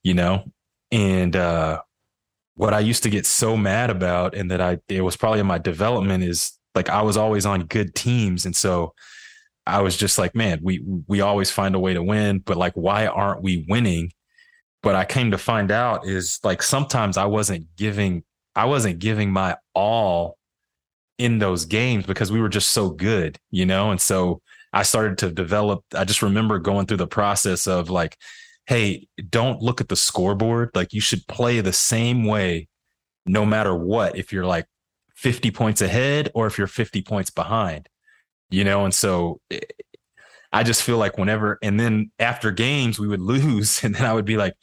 [0.03, 0.45] you know.
[0.93, 1.81] And uh
[2.57, 5.47] what I used to get so mad about, and that I it was probably in
[5.47, 8.47] my development is like I was always on good teams.
[8.47, 8.95] And so
[9.67, 12.75] I was just like, man, we we always find a way to win, but like
[12.75, 14.13] why aren't we winning?
[14.83, 18.23] But I came to find out is like sometimes I wasn't giving
[18.55, 20.37] I wasn't giving my all
[21.19, 23.91] in those games because we were just so good, you know?
[23.91, 24.41] And so
[24.73, 28.17] I started to develop I just remember going through the process of like
[28.67, 32.69] hey, don't look at the scoreboard, like you should play the same way
[33.27, 34.67] no matter what if you're like
[35.17, 37.89] 50 points ahead or if you're 50 points behind,
[38.51, 38.85] you know?
[38.85, 39.61] And so eh,
[40.53, 43.83] I just feel like whenever, and then after games, we would lose.
[43.85, 44.55] And then I would be like,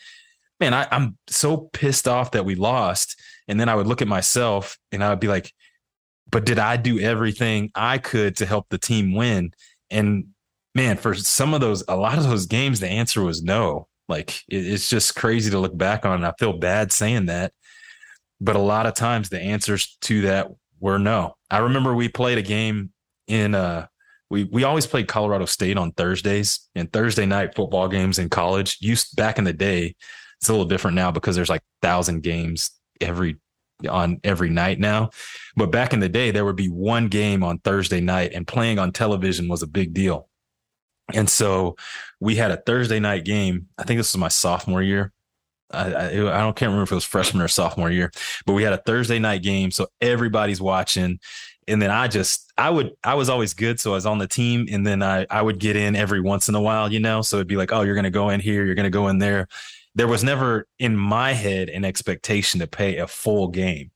[0.59, 3.19] man, I, I'm so pissed off that we lost.
[3.47, 5.51] And then I would look at myself and I would be like,
[6.31, 9.53] but did I do everything I could to help the team win?
[9.89, 10.27] And
[10.73, 13.87] man, for some of those, a lot of those games, the answer was no.
[14.07, 16.23] Like it, it's just crazy to look back on.
[16.23, 17.53] I feel bad saying that,
[18.39, 20.47] but a lot of times the answers to that
[20.79, 21.35] were no.
[21.49, 22.91] I remember we played a game
[23.27, 23.87] in uh
[24.29, 28.77] we we always played Colorado State on Thursdays and Thursday night football games in college.
[28.81, 29.95] Used back in the day,
[30.39, 33.37] it's a little different now because there's like thousand games every
[33.87, 35.09] on every night now.
[35.55, 38.79] But back in the day, there would be one game on Thursday night, and playing
[38.79, 40.27] on television was a big deal.
[41.13, 41.75] And so
[42.19, 43.67] we had a Thursday night game.
[43.77, 45.11] I think this was my sophomore year.
[45.71, 48.11] I, I, I don't can't remember if it was freshman or sophomore year,
[48.45, 51.19] but we had a Thursday night game, so everybody's watching.
[51.67, 54.27] And then I just I would I was always good, so I was on the
[54.27, 57.21] team, and then I I would get in every once in a while, you know.
[57.21, 59.47] So it'd be like, oh, you're gonna go in here, you're gonna go in there.
[59.95, 63.91] There was never in my head an expectation to pay a full game,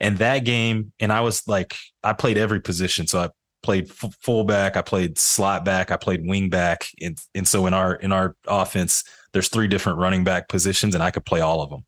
[0.00, 3.06] And that game, and I was like, I played every position.
[3.06, 3.28] So I
[3.62, 7.74] played f- fullback, I played slot back, I played wing back, and and so in
[7.74, 11.62] our in our offense, there's three different running back positions, and I could play all
[11.62, 11.84] of them.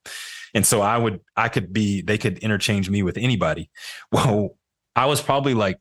[0.55, 3.71] And so I would I could be they could interchange me with anybody.
[4.13, 4.57] Well,
[4.97, 5.79] I was probably like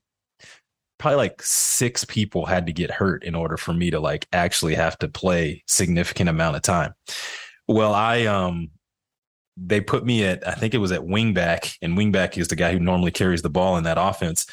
[0.97, 4.75] probably like six people had to get hurt in order for me to like actually
[4.75, 6.93] have to play significant amount of time.
[7.67, 8.69] Well, I um
[9.57, 12.71] they put me at I think it was at wingback, and wingback is the guy
[12.71, 14.45] who normally carries the ball in that offense.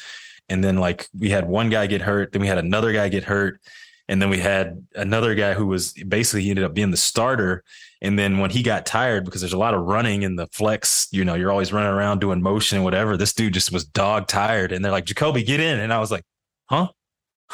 [0.49, 3.23] And then like we had one guy get hurt, then we had another guy get
[3.23, 3.61] hurt,
[4.07, 7.63] and then we had another guy who was basically he ended up being the starter.
[8.01, 11.07] And then when he got tired, because there's a lot of running in the flex,
[11.11, 13.15] you know, you're always running around doing motion and whatever.
[13.15, 16.11] This dude just was dog tired, and they're like, Jacobe, get in, and I was
[16.11, 16.23] like,
[16.69, 16.89] huh?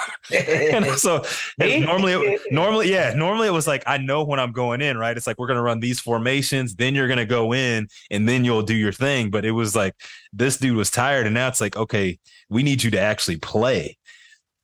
[0.34, 1.24] and so
[1.58, 5.16] normally, normally, yeah, normally it was like I know when I'm going in, right?
[5.16, 8.62] It's like we're gonna run these formations, then you're gonna go in, and then you'll
[8.62, 9.30] do your thing.
[9.30, 9.96] But it was like
[10.34, 13.98] this dude was tired, and now it's like, okay, we need you to actually play.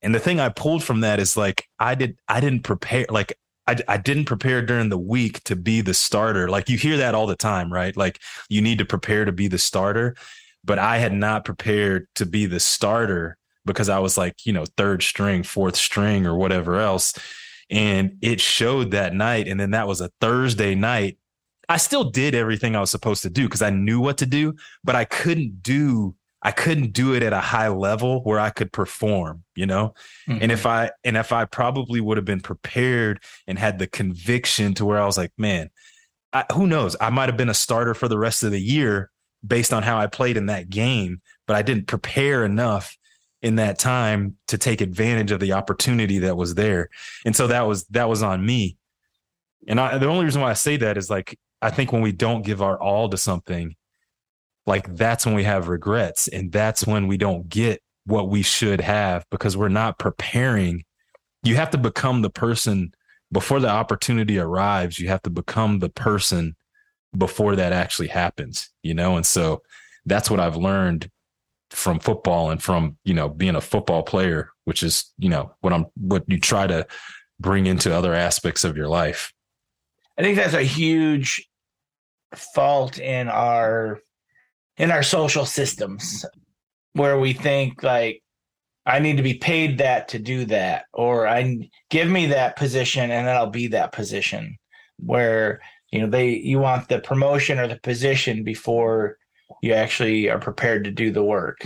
[0.02, 3.38] And the thing I pulled from that is like I did, I didn't prepare, like
[3.68, 6.50] I, I didn't prepare during the week to be the starter.
[6.50, 7.96] Like you hear that all the time, right?
[7.96, 8.20] Like
[8.50, 10.16] you need to prepare to be the starter,
[10.64, 14.66] but I had not prepared to be the starter because I was like, you know,
[14.78, 17.14] third string, fourth string, or whatever else.
[17.70, 19.48] And it showed that night.
[19.48, 21.18] And then that was a Thursday night.
[21.68, 24.54] I still did everything I was supposed to do because I knew what to do,
[24.84, 28.72] but I couldn't do I couldn't do it at a high level where I could
[28.72, 29.96] perform, you know?
[30.30, 30.44] Mm-hmm.
[30.44, 30.68] And if mm-hmm.
[30.68, 35.02] I and if I probably would have been prepared and had the conviction to where
[35.02, 35.72] I was like, man,
[36.34, 36.96] I, who knows?
[37.02, 39.10] I might have been a starter for the rest of the year
[39.46, 42.96] based on how I played in that game, but I didn't prepare enough
[43.46, 46.90] in that time to take advantage of the opportunity that was there.
[47.26, 48.76] And so that was that was on me.
[49.68, 52.12] And I, the only reason why I say that is like I think when we
[52.12, 53.76] don't give our all to something,
[54.66, 58.82] like that's when we have regrets and that's when we don't get what we should
[58.82, 60.84] have because we're not preparing.
[61.44, 62.96] You have to become the person
[63.32, 64.98] before the opportunity arrives.
[64.98, 66.56] You have to become the person
[67.16, 69.18] before that actually happens, you know?
[69.18, 69.62] And so
[70.04, 71.12] that's what I've learned
[71.76, 75.74] from football and from you know being a football player which is you know what
[75.74, 76.86] i'm what you try to
[77.40, 79.34] bring into other aspects of your life.
[80.18, 81.48] I think that's a huge
[82.34, 84.00] fault in our
[84.78, 86.26] in our social systems
[86.94, 88.22] where we think like
[88.86, 91.58] i need to be paid that to do that or i
[91.90, 94.58] give me that position and then i'll be that position
[94.98, 95.62] where
[95.92, 99.18] you know they you want the promotion or the position before
[99.62, 101.66] you actually are prepared to do the work.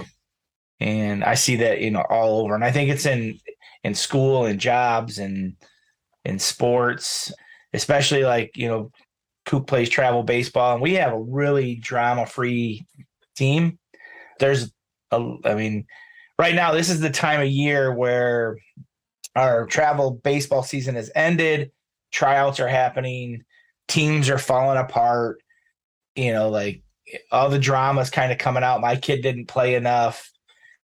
[0.80, 2.56] And I see that, you know, all over.
[2.56, 3.40] And I think it's in
[3.84, 5.56] in school and jobs and
[6.26, 7.32] in sports,
[7.74, 8.92] especially like, you know,
[9.46, 12.86] Coop plays travel baseball and we have a really drama free
[13.36, 13.80] team.
[14.40, 14.72] There's
[15.12, 15.86] a I mean,
[16.38, 18.58] right now this is the time of year where
[19.36, 21.72] our travel baseball season has ended,
[22.12, 23.44] tryouts are happening,
[23.88, 25.42] teams are falling apart,
[26.16, 26.82] you know, like
[27.32, 28.82] all the dramas kind of coming out.
[28.82, 30.32] My kid didn't play enough,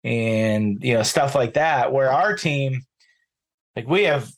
[0.02, 1.92] and you know stuff like that.
[1.92, 2.82] Where our team,
[3.76, 4.30] like we have,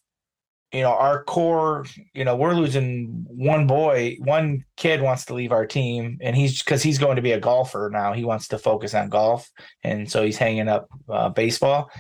[0.73, 1.87] you know, our core.
[2.15, 4.17] You know, we're losing one boy.
[4.21, 7.41] One kid wants to leave our team, and he's because he's going to be a
[7.41, 8.13] golfer now.
[8.13, 9.51] He wants to focus on golf,
[9.83, 11.91] and so he's hanging up uh, baseball.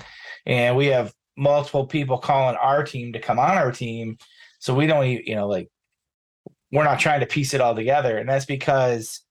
[0.46, 4.16] And we have multiple people calling our team to come on our team,
[4.59, 5.68] so we don't, you know, like
[6.72, 9.22] we're not trying to piece it all together, and that's because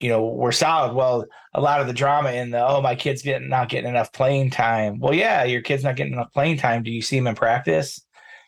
[0.00, 0.94] you know we're solid.
[0.94, 4.12] Well a lot of the drama in the oh my kid's getting not getting enough
[4.12, 4.98] playing time.
[4.98, 6.82] Well yeah your kid's not getting enough playing time.
[6.82, 8.00] Do you see him in practice?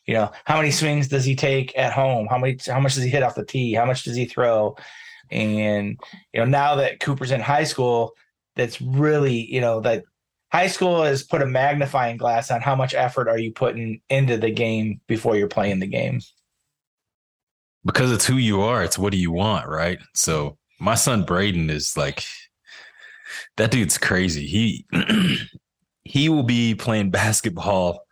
[0.07, 2.27] You know how many swings does he take at home?
[2.29, 3.75] How many how much does he hit off the tee?
[3.75, 4.77] How much does he throw?
[5.31, 6.01] And
[6.33, 8.13] you know now that cooper's in high school
[8.57, 10.05] that's really you know that
[10.51, 14.37] high school has put a magnifying glass on how much effort are you putting into
[14.37, 16.21] the game before you're playing the game.
[17.85, 19.99] Because it's who you are it's what do you want right?
[20.15, 22.25] So my son Braden is like
[23.57, 24.47] that dude's crazy.
[24.47, 24.87] He
[26.05, 28.05] he will be playing basketball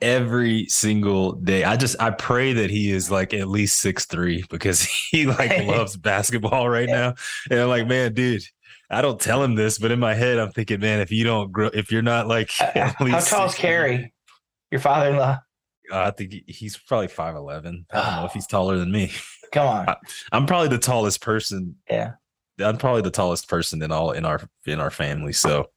[0.00, 1.64] every single day.
[1.64, 5.66] I just I pray that he is like at least six three because he like
[5.66, 7.14] loves basketball right now.
[7.50, 8.42] And I'm like, man, dude,
[8.90, 11.52] I don't tell him this, but in my head I'm thinking, man, if you don't
[11.52, 14.14] grow, if you're not like, uh, how tall is Carrie,
[14.70, 15.38] your father-in-law?
[15.92, 17.84] Uh, I think he's probably five eleven.
[17.92, 18.20] I don't oh.
[18.20, 19.12] know if he's taller than me.
[19.52, 19.88] Come on.
[19.88, 19.96] I,
[20.32, 21.76] I'm probably the tallest person.
[21.90, 22.12] Yeah.
[22.58, 25.34] I'm probably the tallest person in all in our in our family.
[25.34, 25.68] So,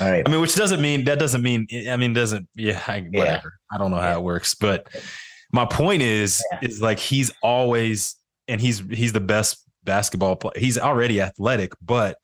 [0.00, 0.22] all right.
[0.26, 3.58] I mean, which doesn't mean that doesn't mean I mean doesn't yeah I, whatever.
[3.70, 3.74] Yeah.
[3.74, 4.16] I don't know how yeah.
[4.16, 4.88] it works, but
[5.52, 6.68] my point is yeah.
[6.68, 8.16] is like he's always
[8.48, 10.54] and he's he's the best basketball player.
[10.56, 12.16] He's already athletic, but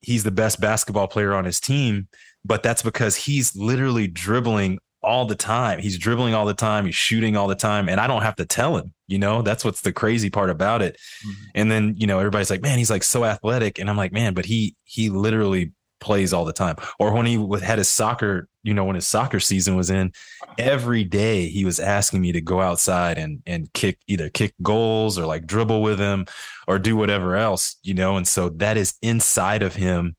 [0.00, 2.06] he's the best basketball player on his team,
[2.44, 5.78] but that's because he's literally dribbling all the time.
[5.78, 6.86] He's dribbling all the time.
[6.86, 7.88] He's shooting all the time.
[7.88, 10.82] And I don't have to tell him, you know, that's what's the crazy part about
[10.82, 10.96] it.
[11.26, 11.44] Mm-hmm.
[11.54, 13.78] And then, you know, everybody's like, man, he's like so athletic.
[13.78, 16.76] And I'm like, man, but he, he literally plays all the time.
[16.98, 20.12] Or when he had his soccer, you know, when his soccer season was in,
[20.58, 25.18] every day he was asking me to go outside and and kick either kick goals
[25.18, 26.26] or like dribble with him
[26.66, 28.16] or do whatever else, you know.
[28.16, 30.16] And so that is inside of him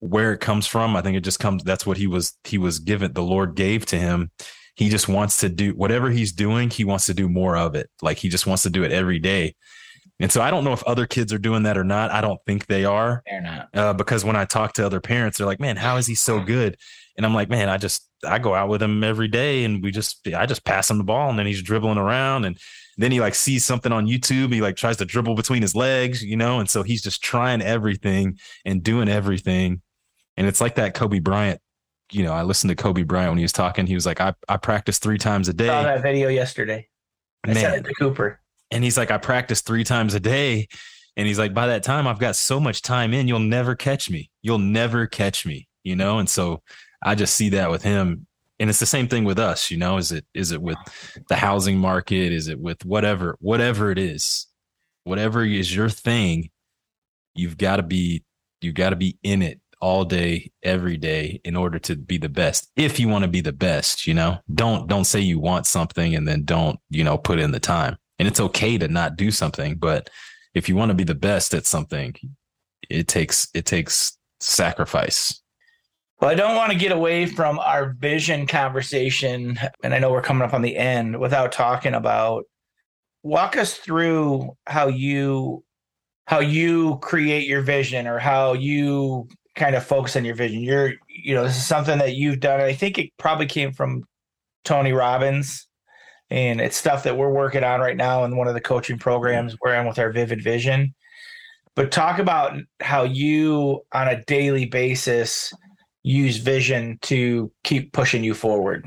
[0.00, 0.96] where it comes from.
[0.96, 3.86] I think it just comes that's what he was he was given the Lord gave
[3.86, 4.30] to him.
[4.78, 7.90] He just wants to do whatever he's doing, he wants to do more of it.
[8.00, 9.56] Like he just wants to do it every day.
[10.20, 12.12] And so I don't know if other kids are doing that or not.
[12.12, 13.24] I don't think they are.
[13.26, 13.68] They're not.
[13.74, 16.38] Uh, because when I talk to other parents, they're like, man, how is he so
[16.40, 16.76] good?
[17.16, 19.90] And I'm like, man, I just, I go out with him every day and we
[19.90, 22.44] just, I just pass him the ball and then he's dribbling around.
[22.44, 22.56] And
[22.98, 24.52] then he like sees something on YouTube.
[24.52, 26.60] He like tries to dribble between his legs, you know?
[26.60, 29.82] And so he's just trying everything and doing everything.
[30.36, 31.60] And it's like that Kobe Bryant
[32.12, 33.86] you know, I listened to Kobe Bryant when he was talking.
[33.86, 35.68] He was like, I, I practice three times a day.
[35.68, 36.88] I saw that video yesterday.
[37.44, 37.56] I Man.
[37.56, 38.40] sent it to Cooper.
[38.70, 40.68] And he's like, I practice three times a day.
[41.16, 44.10] And he's like, by that time, I've got so much time in, you'll never catch
[44.10, 44.30] me.
[44.42, 46.18] You'll never catch me, you know?
[46.18, 46.62] And so
[47.02, 48.26] I just see that with him.
[48.60, 50.78] And it's the same thing with us, you know, is it, is it with
[51.28, 52.32] the housing market?
[52.32, 54.46] Is it with whatever, whatever it is,
[55.04, 56.50] whatever is your thing,
[57.34, 58.24] you've got to be,
[58.60, 62.28] You've got to be in it all day every day in order to be the
[62.28, 64.38] best if you want to be the best you know?
[64.52, 67.96] Don't don't say you want something and then don't you know put in the time.
[68.18, 70.10] And it's okay to not do something but
[70.54, 72.14] if you want to be the best at something
[72.90, 75.42] it takes it takes sacrifice.
[76.20, 80.22] Well i don't want to get away from our vision conversation and i know we're
[80.22, 82.44] coming up on the end without talking about
[83.22, 85.64] walk us through how you
[86.26, 90.62] how you create your vision or how you kind of focus on your vision.
[90.62, 94.04] You're you know this is something that you've done i think it probably came from
[94.64, 95.68] tony robbins
[96.30, 99.56] and it's stuff that we're working on right now in one of the coaching programs
[99.60, 100.94] we're in with our vivid vision.
[101.74, 105.52] But talk about how you on a daily basis
[106.02, 108.84] use vision to keep pushing you forward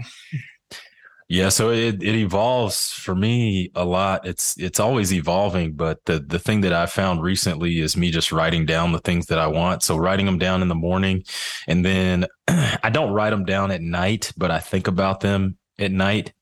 [1.32, 6.20] yeah so it, it evolves for me a lot it's it's always evolving but the
[6.20, 9.48] the thing that i found recently is me just writing down the things that i
[9.48, 11.24] want so writing them down in the morning
[11.68, 15.92] and then i don't write them down at night but i think about them at
[15.92, 16.34] night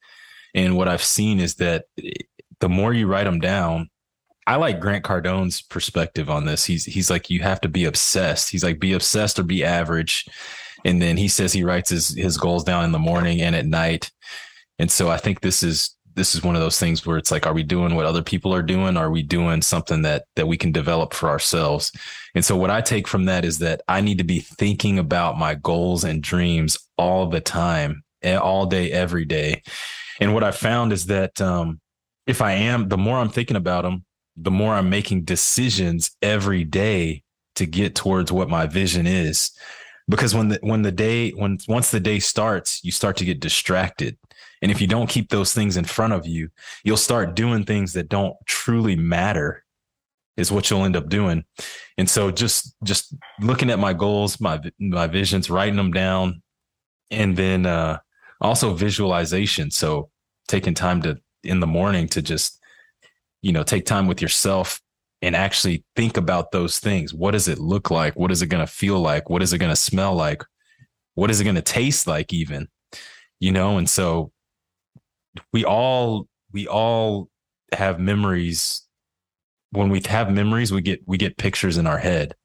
[0.54, 1.86] and what I've seen is that
[2.60, 3.90] the more you write them down,
[4.48, 6.66] I like Grant Cardone's perspective on this.
[6.66, 8.50] He's he's like you have to be obsessed.
[8.50, 10.26] He's like be obsessed or be average.
[10.86, 13.68] And then he says he writes his his goals down in the morning and at
[13.68, 14.12] night.
[14.80, 17.46] And so I think this is this is one of those things where it's like
[17.46, 20.58] are we doing what other people are doing are we doing something that that we
[20.58, 21.94] can develop for ourselves
[22.34, 25.38] and so what i take from that is that i need to be thinking about
[25.38, 28.04] my goals and dreams all the time
[28.42, 29.62] all day every day
[30.20, 31.80] and what I found is that um,
[32.28, 34.06] if I am, the more I'm thinking about them,
[34.36, 37.24] the more I'm making decisions every day
[37.56, 39.52] to get towards what my vision is.
[40.08, 43.40] Because when the when the day when once the day starts, you start to get
[43.40, 44.18] distracted.
[44.62, 46.50] And if you don't keep those things in front of you,
[46.84, 49.64] you'll start doing things that don't truly matter
[50.38, 51.44] is what you'll end up doing.
[51.98, 56.42] And so just just looking at my goals, my my visions, writing them down
[57.12, 58.00] and then uh
[58.42, 59.70] also visualization.
[59.72, 60.10] So
[60.48, 62.60] taking time to in the morning to just,
[63.42, 64.82] you know, take time with yourself
[65.22, 67.14] and actually think about those things.
[67.14, 68.16] What does it look like?
[68.16, 69.30] What is it going to feel like?
[69.30, 70.44] What is it going to smell like?
[71.16, 72.70] What is it going to taste like even?
[73.40, 74.32] You know, and so
[75.54, 77.30] we all we all
[77.74, 78.84] have memories
[79.72, 82.36] when we have memories we get we get pictures in our head.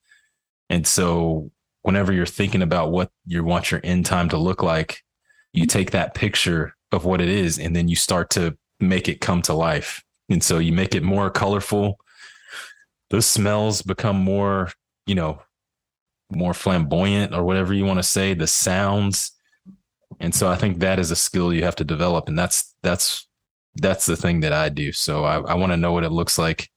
[0.71, 1.51] And so
[1.83, 5.03] whenever you're thinking about what you want your end time to look like,
[5.53, 9.21] you take that picture of what it is and then you start to make it
[9.21, 10.03] come to life.
[10.29, 11.99] And so you make it more colorful.
[13.11, 14.71] Those smells become more,
[15.07, 15.43] you know,
[16.33, 19.33] more flamboyant or whatever you want to say, the sounds.
[20.25, 22.29] And so I think that is a skill you have to develop.
[22.29, 23.29] And that's, that's,
[23.77, 24.91] that's the thing that I do.
[24.93, 26.71] So I, I want to know what it looks like.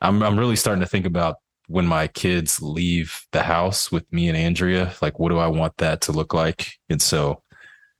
[0.00, 1.36] I'm, I'm really starting to think about
[1.68, 5.76] when my kids leave the house with me and Andrea, like, what do I want
[5.78, 6.72] that to look like?
[6.88, 7.42] And so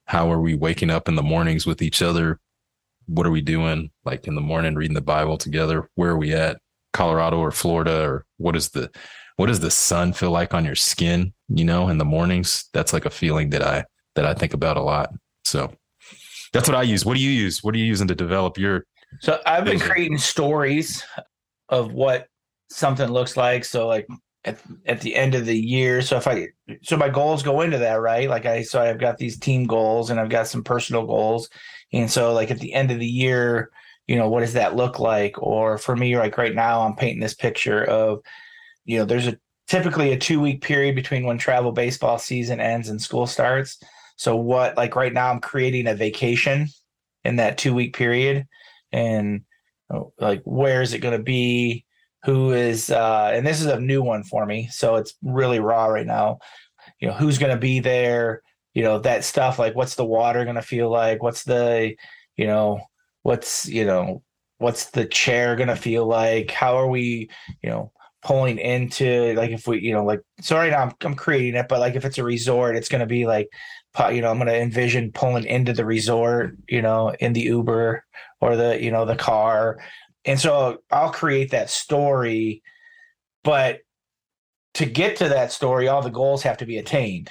[0.05, 2.39] how are we waking up in the mornings with each other?
[3.07, 5.89] What are we doing like in the morning, reading the Bible together?
[5.95, 6.59] Where are we at?
[6.93, 8.91] Colorado or Florida or what is the
[9.37, 12.71] what does the sun feel like on your skin, you know, in the mornings?
[12.73, 13.85] That's like a feeling that I
[14.17, 15.11] that I think about a lot.
[15.45, 15.73] So
[16.53, 17.05] that's what I use.
[17.05, 17.62] What do you use?
[17.62, 18.85] What are you using to develop your
[19.21, 21.05] So I've been creating stories
[21.69, 22.27] of what
[22.71, 23.64] something looks like.
[23.64, 24.07] So like
[24.45, 26.03] at, at the end of the year.
[26.03, 26.49] So if I
[26.83, 28.29] so my goals go into that, right?
[28.29, 31.49] Like I so I've got these team goals and I've got some personal goals.
[31.93, 33.71] And so like at the end of the year,
[34.07, 35.41] you know, what does that look like?
[35.43, 38.21] Or for me, like right now, I'm painting this picture of,
[38.85, 42.89] you know, there's a typically a two week period between when travel baseball season ends
[42.89, 43.79] and school starts.
[44.17, 46.69] So what like right now I'm creating a vacation
[47.25, 48.47] in that two week period
[48.93, 49.43] and
[49.93, 51.85] oh, like where is it going to be?
[52.25, 55.87] Who is uh and this is a new one for me so it's really raw
[55.87, 56.39] right now.
[57.01, 58.43] You know who's going to be there?
[58.75, 61.23] You know that stuff like what's the water going to feel like?
[61.23, 61.95] What's the
[62.37, 62.81] you know
[63.23, 64.23] what's you know
[64.59, 66.51] what's the chair going to feel like?
[66.51, 67.31] How are we
[67.62, 67.93] you know
[68.27, 71.69] pulling into like if we you know like so right now I'm, I'm creating it
[71.69, 73.49] but like if it's a resort it's going to be like
[74.13, 78.05] you know i'm going to envision pulling into the resort you know in the uber
[78.41, 79.79] or the you know the car
[80.27, 82.63] and so I'll create that story,
[83.45, 83.79] but
[84.75, 87.31] to get to that story, all the goals have to be attained.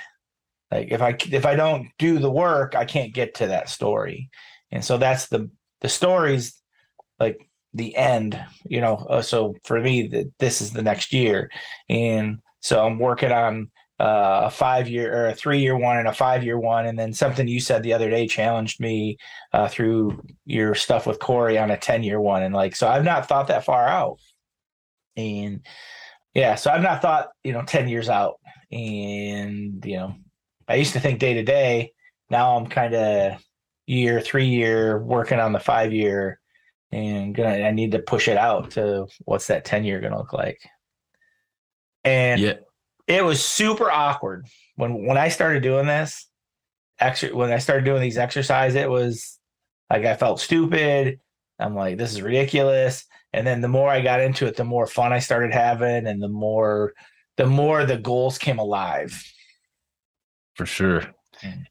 [0.71, 4.29] Like if I if I don't do the work, I can't get to that story.
[4.71, 5.51] And so that's the
[5.81, 6.59] the stories
[7.19, 7.37] like
[7.73, 8.95] the end, you know.
[8.95, 11.51] Uh, so for me, the, this is the next year,
[11.89, 16.07] and so I'm working on uh, a five year or a three year one and
[16.07, 16.85] a five year one.
[16.85, 19.17] And then something you said the other day challenged me
[19.53, 22.43] uh, through your stuff with Corey on a 10 year one.
[22.43, 24.19] And like, so I've not thought that far out.
[25.15, 25.65] And
[26.33, 28.39] yeah, so I've not thought, you know, 10 years out.
[28.71, 30.15] And, you know,
[30.67, 31.93] I used to think day to day.
[32.29, 33.41] Now I'm kind of
[33.87, 36.41] year, three year working on the five year
[36.91, 40.19] and gonna, I need to push it out to what's that 10 year going to
[40.19, 40.59] look like.
[42.03, 42.53] And yeah
[43.07, 46.27] it was super awkward when when I started doing this.
[46.99, 49.39] Extra when I started doing these exercises, it was
[49.89, 51.19] like I felt stupid.
[51.59, 53.05] I'm like, this is ridiculous.
[53.33, 56.21] And then the more I got into it, the more fun I started having, and
[56.21, 56.93] the more
[57.37, 59.21] the more the goals came alive.
[60.55, 61.03] For sure.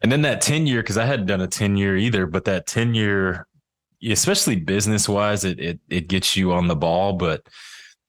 [0.02, 2.66] And then that 10 year, because I hadn't done a 10 year either, but that
[2.66, 3.46] 10 year,
[4.06, 7.14] especially business wise, it, it it gets you on the ball.
[7.14, 7.46] But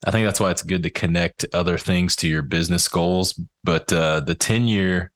[0.06, 3.40] I think that's why it's good to connect other things to your business goals.
[3.64, 5.12] But uh, the 10 year,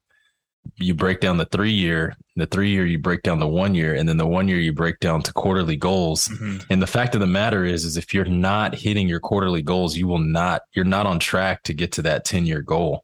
[0.78, 3.96] you break down the three year, the three year, you break down the one year,
[3.96, 6.28] and then the one year, you break down to quarterly goals.
[6.28, 6.58] Mm-hmm.
[6.70, 9.98] And the fact of the matter is, is if you're not hitting your quarterly goals,
[9.98, 13.04] you will not, you're not on track to get to that 10 year goal,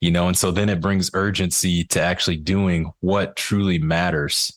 [0.00, 0.28] you know?
[0.28, 4.52] And so then it brings urgency to actually doing what truly matters.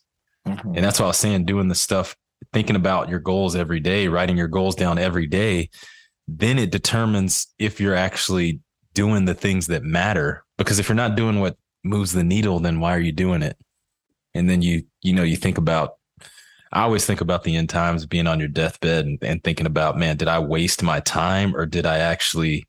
[0.47, 0.75] Mm-hmm.
[0.75, 2.15] And that's why I was saying, doing the stuff,
[2.53, 5.69] thinking about your goals every day, writing your goals down every day
[6.39, 8.61] then it determines if you're actually
[8.93, 10.43] doing the things that matter.
[10.57, 13.57] Because if you're not doing what moves the needle, then why are you doing it?
[14.33, 15.95] And then you, you know, you think about,
[16.71, 19.97] I always think about the end times being on your deathbed and, and thinking about,
[19.97, 22.67] man, did I waste my time or did I actually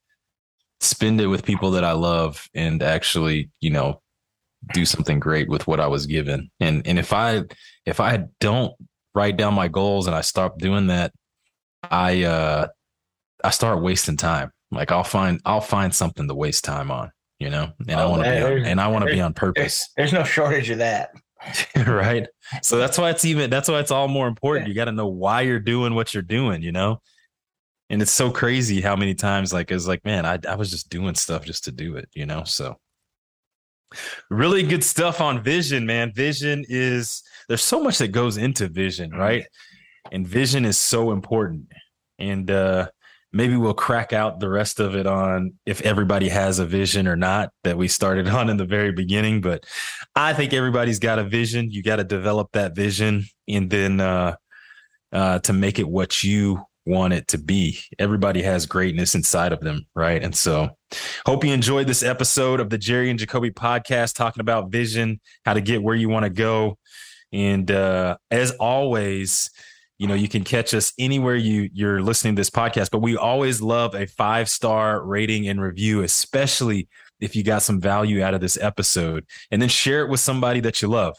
[0.81, 4.01] spend it with people that I love and actually, you know,
[4.73, 6.51] do something great with what I was given?
[6.59, 7.45] And, and if I,
[7.87, 8.75] if I don't
[9.15, 11.13] write down my goals and I stop doing that,
[11.85, 12.69] I, uh,
[13.45, 14.51] I start wasting time.
[14.71, 17.73] Like I'll find I'll find something to waste time on, you know.
[17.81, 19.89] And oh, I want to be on, and I want to be on purpose.
[19.97, 21.13] There's, there's no shortage of that.
[21.87, 22.27] right.
[22.63, 24.69] So that's why it's even that's why it's all more important.
[24.69, 27.01] You got to know why you're doing what you're doing, you know?
[27.91, 30.89] And it's so crazy how many times like it's like, man, I I was just
[30.89, 32.45] doing stuff just to do it, you know?
[32.45, 32.79] So
[34.31, 36.13] really good stuff on vision, man.
[36.15, 39.21] Vision is there's so much that goes into vision, mm-hmm.
[39.21, 39.47] right?
[40.11, 41.67] And vision is so important.
[42.19, 42.89] And uh
[43.33, 47.17] maybe we'll crack out the rest of it on if everybody has a vision or
[47.17, 49.65] not that we started on in the very beginning but
[50.15, 51.71] i think everybody's got a vision.
[51.71, 54.37] You got to develop that vision and then uh,
[55.13, 57.79] uh, to make it what you want it to be.
[57.99, 60.23] Everybody has greatness inside of them right?
[60.23, 60.71] And so
[61.27, 65.55] hope you enjoyed this episode of the jerry and Jacobe podcast talking about vision how
[65.55, 66.79] to get where you want to go.
[67.33, 69.51] And uh, as always
[70.03, 73.17] you know you can catch us anywhere you you're listening to this podcast but we
[73.17, 76.89] always love a five star rating and review especially
[77.23, 79.25] if you got some value out of this episode.
[79.51, 81.17] And then share it with somebody that you love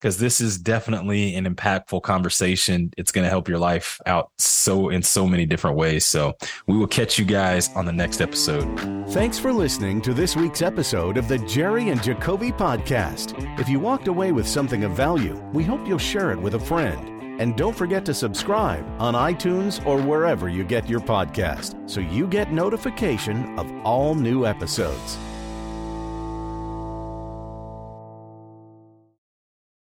[0.00, 2.90] because this is definitely an impactful conversation.
[2.96, 6.04] It's going to help your life out so in so many different ways.
[6.04, 6.34] So
[6.66, 8.64] we will catch you guys on the next episode.
[9.08, 13.34] Thanks for listening to this week's episode of the jerry and Jacobe podcast.
[13.58, 16.60] If you walked away with something of value we hope you'll share it with a
[16.60, 21.98] friend and don't forget to subscribe on iTunes or wherever you get your podcast so
[21.98, 25.18] you get notification of all new episodes.